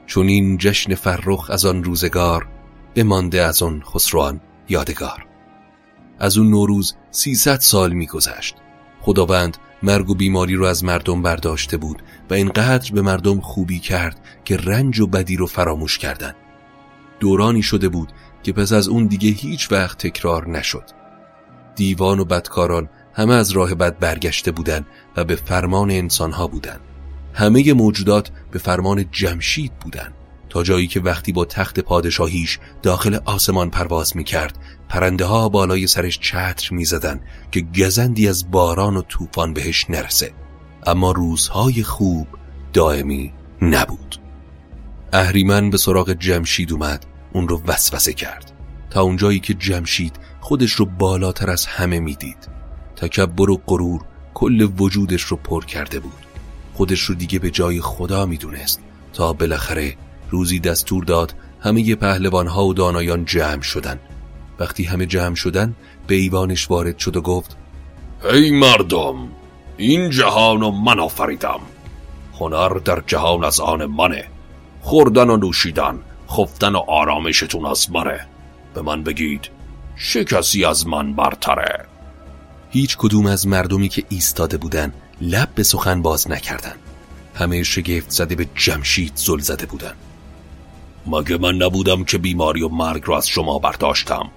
چون 0.06 0.28
این 0.28 0.58
جشن 0.58 0.94
فرخ 0.94 1.50
از 1.50 1.64
آن 1.64 1.84
روزگار 1.84 2.48
بمانده 2.94 3.42
از 3.42 3.62
آن 3.62 3.82
خسروان 3.82 4.40
یادگار. 4.68 5.26
از 6.18 6.38
اون 6.38 6.50
نوروز 6.50 6.94
سیصد 7.10 7.60
سال 7.60 7.92
میگذشت 7.92 8.54
خداوند 9.00 9.56
مرگ 9.82 10.10
و 10.10 10.14
بیماری 10.14 10.54
رو 10.54 10.64
از 10.64 10.84
مردم 10.84 11.22
برداشته 11.22 11.76
بود 11.76 12.02
و 12.30 12.34
اینقدر 12.34 12.92
به 12.92 13.02
مردم 13.02 13.40
خوبی 13.40 13.78
کرد 13.78 14.20
که 14.44 14.56
رنج 14.56 15.00
و 15.00 15.06
بدی 15.06 15.36
رو 15.36 15.46
فراموش 15.46 15.98
کردن. 15.98 16.34
دورانی 17.20 17.62
شده 17.62 17.88
بود 17.88 18.12
که 18.42 18.52
پس 18.52 18.72
از 18.72 18.88
اون 18.88 19.06
دیگه 19.06 19.30
هیچ 19.30 19.72
وقت 19.72 19.98
تکرار 19.98 20.48
نشد. 20.48 20.84
دیوان 21.76 22.20
و 22.20 22.24
بدکاران 22.24 22.88
همه 23.12 23.34
از 23.34 23.50
راه 23.50 23.74
بد 23.74 23.98
برگشته 23.98 24.50
بودند 24.50 24.86
و 25.16 25.24
به 25.24 25.36
فرمان 25.36 25.90
انسانها 25.90 26.46
بودند. 26.46 26.80
همه 27.34 27.72
موجودات 27.72 28.30
به 28.50 28.58
فرمان 28.58 29.04
جمشید 29.12 29.72
بودند. 29.78 30.14
تا 30.48 30.62
جایی 30.62 30.86
که 30.86 31.00
وقتی 31.00 31.32
با 31.32 31.44
تخت 31.44 31.80
پادشاهیش 31.80 32.58
داخل 32.82 33.18
آسمان 33.24 33.70
پرواز 33.70 34.16
می 34.16 34.24
کرد 34.24 34.58
پرنده 34.88 35.24
ها 35.24 35.48
بالای 35.48 35.86
سرش 35.86 36.18
چتر 36.18 36.68
می 36.70 36.84
زدن 36.84 37.20
که 37.50 37.60
گزندی 37.60 38.28
از 38.28 38.50
باران 38.50 38.96
و 38.96 39.02
طوفان 39.02 39.52
بهش 39.52 39.90
نرسه. 39.90 40.32
اما 40.86 41.12
روزهای 41.12 41.82
خوب 41.82 42.26
دائمی 42.72 43.32
نبود. 43.62 44.16
اهریمن 45.12 45.70
به 45.70 45.76
سراغ 45.76 46.12
جمشید 46.12 46.72
اومد 46.72 47.06
اون 47.32 47.48
رو 47.48 47.62
وسوسه 47.66 48.12
کرد. 48.12 48.52
تا 48.90 49.02
اونجایی 49.02 49.40
که 49.40 49.54
جمشید 49.54 50.16
خودش 50.46 50.72
رو 50.72 50.86
بالاتر 50.86 51.50
از 51.50 51.66
همه 51.66 52.00
می‌دید. 52.00 52.48
تکبر 52.96 53.50
و 53.50 53.60
غرور 53.66 54.00
کل 54.34 54.68
وجودش 54.78 55.22
رو 55.22 55.36
پر 55.36 55.64
کرده 55.64 56.00
بود. 56.00 56.26
خودش 56.74 57.00
رو 57.00 57.14
دیگه 57.14 57.38
به 57.38 57.50
جای 57.50 57.80
خدا 57.80 58.26
می‌دونست 58.26 58.80
تا 59.12 59.32
بالاخره 59.32 59.96
روزی 60.30 60.60
دستور 60.60 61.04
داد 61.04 61.34
همه 61.60 61.94
پهلوان 61.94 62.46
ها 62.46 62.66
و 62.66 62.74
دانایان 62.74 63.24
جمع 63.24 63.62
شدن. 63.62 64.00
وقتی 64.58 64.84
همه 64.84 65.06
جمع 65.06 65.34
شدن 65.34 65.74
به 66.06 66.14
ایوانش 66.14 66.70
وارد 66.70 66.98
شد 66.98 67.16
و 67.16 67.20
گفت 67.20 67.56
ای 68.32 68.50
مردم 68.50 69.28
این 69.76 70.10
جهان 70.10 70.62
و 70.62 70.70
من 70.70 71.00
آفریدم. 71.00 71.60
هنر 72.40 72.68
در 72.68 73.02
جهان 73.06 73.44
از 73.44 73.60
آن 73.60 73.86
منه. 73.86 74.24
خوردن 74.82 75.30
و 75.30 75.36
نوشیدن 75.36 75.98
خفتن 76.30 76.74
و 76.74 76.82
آرامشتون 76.88 77.66
از 77.66 77.90
منه. 77.90 78.26
به 78.74 78.82
من 78.82 79.02
بگید 79.02 79.55
چه 79.96 80.24
کسی 80.24 80.64
از 80.64 80.86
من 80.86 81.12
برتره. 81.12 81.86
هیچ 82.70 82.96
کدوم 82.96 83.26
از 83.26 83.46
مردمی 83.46 83.88
که 83.88 84.04
ایستاده 84.08 84.56
بودن 84.56 84.92
لب 85.20 85.48
به 85.54 85.62
سخن 85.62 86.02
باز 86.02 86.30
نکردن. 86.30 86.74
همه 87.34 87.62
شگفت 87.62 88.10
زده 88.10 88.34
به 88.34 88.48
جمشید 88.54 89.12
زل 89.14 89.38
زده 89.38 89.66
بودن. 89.66 89.92
مگه 91.06 91.38
من 91.38 91.54
نبودم 91.54 92.04
که 92.04 92.18
بیماری 92.18 92.62
و 92.62 92.68
مرگ 92.68 93.02
رو 93.04 93.14
از 93.14 93.28
شما 93.28 93.58
برداشتم؟ 93.58 94.30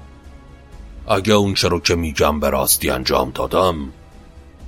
اگه 1.07 1.33
اون 1.33 1.55
رو 1.55 1.79
که 1.79 1.95
میگم 1.95 2.39
به 2.39 2.49
راستی 2.49 2.89
انجام 2.89 3.31
دادم 3.35 3.75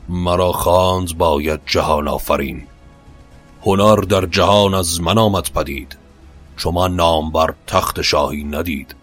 مرا 0.10 0.52
خواند 0.52 1.18
باید 1.18 1.60
جهان 1.66 2.08
آفرین. 2.08 2.64
هنر 3.62 3.96
در 3.96 4.26
جهان 4.26 4.74
از 4.74 5.02
من 5.02 5.18
آمد 5.18 5.50
پدید. 5.56 5.98
شما 6.58 6.88
نام 6.88 7.32
بر 7.32 7.54
تخت 7.68 8.02
شاهی 8.02 8.44
ندید. 8.44 8.96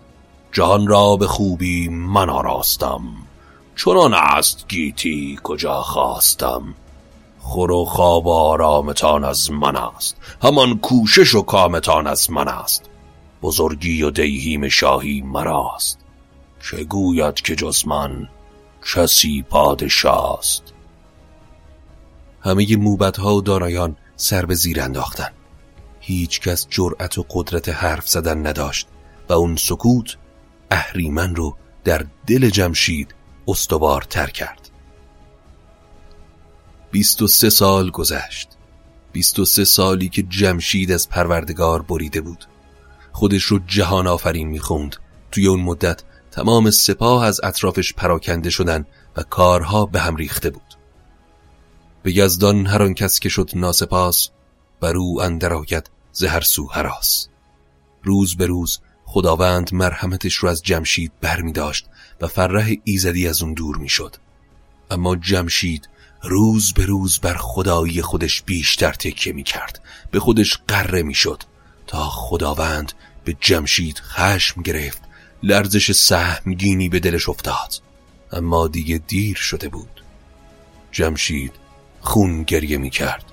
جهان 0.52 0.87
را 0.87 1.16
به 1.16 1.26
خوبی 1.26 1.88
من 1.88 2.30
آراستم. 2.30 3.02
چنان 3.76 4.14
است 4.14 4.64
گیتی 4.68 5.38
کجا 5.42 5.82
خواستم. 5.82 6.74
خور 7.40 7.70
و 7.70 7.84
خواب 7.84 8.26
و 8.26 8.30
آرامتان 8.30 9.24
از 9.24 9.50
من 9.50 9.76
است. 9.76 10.16
همان 10.42 10.78
کوشش 10.78 11.34
و 11.34 11.42
کامتان 11.42 12.06
از 12.06 12.30
من 12.30 12.48
است. 12.48 12.84
بزرگی 13.42 14.02
و 14.02 14.11
دیهیم 14.11 14.68
شاهی 14.68 15.22
مراست 15.22 15.98
چه 16.70 16.84
گوید 16.84 17.34
که 17.34 17.56
جز 17.56 17.87
من 17.87 18.28
کسی 18.94 19.42
پادشاه 19.42 20.38
است؟ 20.38 20.62
همه 22.40 22.76
موبدها 22.76 23.34
و 23.34 23.40
دانایان 23.40 23.96
سر 24.16 24.46
به 24.46 24.54
زیر 24.54 24.80
انداختن. 24.80 25.30
هیچ 26.00 26.40
کس 26.40 26.66
جرأت 26.70 27.18
و 27.18 27.24
قدرت 27.30 27.68
حرف 27.68 28.08
زدن 28.08 28.46
نداشت 28.46 28.88
و 29.28 29.32
اون 29.32 29.56
سکوت 29.56 30.16
اهریمن 30.70 31.35
رو 31.35 31.57
در 31.85 32.07
دل 32.26 32.50
جمشید 32.50 33.14
استوار 33.48 34.02
تر 34.02 34.31
کرد. 34.31 34.70
بیست 36.90 37.22
و 37.22 37.26
سه 37.26 37.50
سال 37.50 37.90
گذشت. 37.90 38.48
بیست 39.12 39.38
و 39.38 39.44
سه 39.44 39.64
سالی 39.64 40.09
که 40.09 40.22
جمشید 40.22 40.92
از 40.92 41.09
پروردگار 41.09 41.83
بریده 41.83 42.20
بود. 42.20 42.44
خودش 43.12 43.42
رو 43.42 43.59
جهان 43.59 44.07
آفرین 44.07 44.48
می‌خوند. 44.48 44.96
توی 45.31 45.46
اون 45.46 45.61
مدت 45.61 46.02
تمام 46.31 46.70
سپاه 46.70 47.24
از 47.24 47.40
اطرافش 47.44 47.94
پراکنده 47.94 48.50
شدن 48.50 48.87
و 49.16 49.22
کارها 49.22 49.87
به 49.87 50.00
هم 50.00 50.16
ریخته 50.16 50.50
بود. 50.50 50.74
به 52.02 52.16
یزدان 52.16 52.66
هر 52.66 52.83
آن 52.83 52.94
کس 52.94 53.20
که 53.20 53.28
شد 53.28 53.50
ناسپاس 53.54 54.28
بر 54.81 54.96
او 54.96 55.22
اندر 55.22 55.54
آید 55.54 55.90
زهر 56.12 56.40
سو 56.40 56.66
هراس 56.66 57.28
روز 58.02 58.37
به 58.37 58.46
روز 58.46 58.81
خداوند 59.10 59.74
مرحمتش 59.74 60.34
رو 60.34 60.48
از 60.48 60.62
جمشید 60.62 61.12
بر 61.20 61.40
می 61.40 61.52
داشت 61.52 61.86
و 62.20 62.26
فرح 62.26 62.72
ایزدی 62.84 63.28
از 63.28 63.42
اون 63.42 63.54
دور 63.54 63.76
می 63.76 63.88
شد. 63.88 64.16
اما 64.90 65.16
جمشید 65.16 65.88
روز 66.22 66.72
به 66.72 66.86
روز 66.86 67.18
بر 67.18 67.34
خدایی 67.34 68.02
خودش 68.02 68.42
بیشتر 68.42 68.92
تکیه 68.92 69.32
می 69.32 69.42
کرد 69.42 69.80
به 70.10 70.20
خودش 70.20 70.58
قره 70.68 71.02
می 71.02 71.14
شد 71.14 71.42
تا 71.86 72.08
خداوند 72.08 72.92
به 73.24 73.36
جمشید 73.40 73.98
خشم 73.98 74.62
گرفت. 74.62 75.02
لرزش 75.42 75.92
سهمگینی 75.92 76.88
به 76.88 77.00
دلش 77.00 77.28
افتاد. 77.28 77.74
اما 78.32 78.68
دیگه 78.68 78.98
دیر 78.98 79.36
شده 79.36 79.68
بود. 79.68 80.02
جمشید 80.92 81.52
خون 82.00 82.42
گریه 82.42 82.78
می 82.78 82.90
کرد 82.90 83.24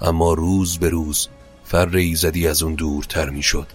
اما 0.00 0.32
روز 0.32 0.78
به 0.78 0.88
روز 0.88 1.28
فر 1.64 1.96
ایزدی 1.96 2.48
از 2.48 2.62
اون 2.62 2.74
دورتر 2.74 3.30
می 3.30 3.42
شد 3.42 3.66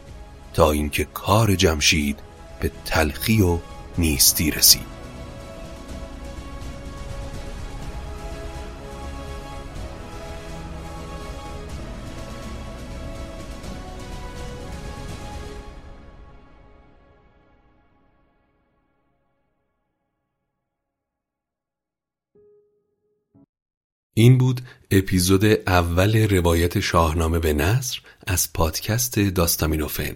تا 0.60 0.72
اینکه 0.72 1.06
کار 1.13 1.56
جمشید 1.56 2.19
به 2.60 2.72
تلخی 2.86 3.41
و 3.41 3.60
نیستی 3.98 4.52
رسید. 4.52 4.82
این 24.13 24.38
بود 24.38 24.62
اپیزود 24.91 25.45
اول 25.45 26.28
روایت 26.30 26.80
شاهنامه 26.80 27.39
به 27.39 27.54
نصر 27.54 28.00
از 28.28 28.54
پادکست 28.54 29.19
داستامینوفن 29.19 30.15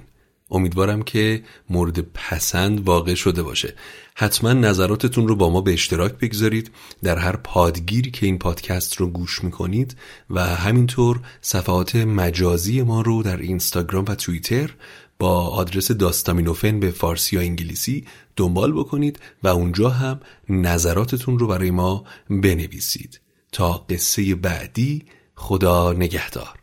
امیدوارم 0.53 1.01
که 1.01 1.43
مورد 1.69 1.99
پسند 1.99 2.87
واقع 2.87 3.13
شده 3.15 3.43
باشه. 3.43 3.73
حتما 4.15 4.53
نظراتتون 4.53 5.27
رو 5.27 5.35
با 5.35 5.49
ما 5.49 5.61
به 5.61 5.73
اشتراک 5.73 6.13
بگذارید. 6.13 6.71
در 7.03 7.17
هر 7.17 7.35
پادگیری 7.35 8.11
که 8.11 8.25
این 8.25 8.39
پادکست 8.39 8.95
رو 8.95 9.07
گوش 9.07 9.43
می‌کنید 9.43 9.95
و 10.29 10.45
همینطور 10.45 11.19
صفحات 11.41 11.95
مجازی 11.95 12.81
ما 12.81 13.01
رو 13.01 13.23
در 13.23 13.37
اینستاگرام 13.37 14.05
و 14.07 14.15
توییتر 14.15 14.73
با 15.19 15.47
آدرس 15.47 15.91
داستامینوفن 15.91 16.79
به 16.79 16.91
فارسی 16.91 17.35
یا 17.35 17.41
انگلیسی 17.41 18.05
دنبال 18.35 18.71
بکنید 18.71 19.19
و 19.43 19.47
اونجا 19.47 19.89
هم 19.89 20.19
نظراتتون 20.49 21.39
رو 21.39 21.47
برای 21.47 21.71
ما 21.71 22.03
بنویسید. 22.29 23.19
تا 23.51 23.71
قصه 23.71 24.35
بعدی 24.35 25.05
خدا 25.35 25.93
نگهدار. 25.93 26.62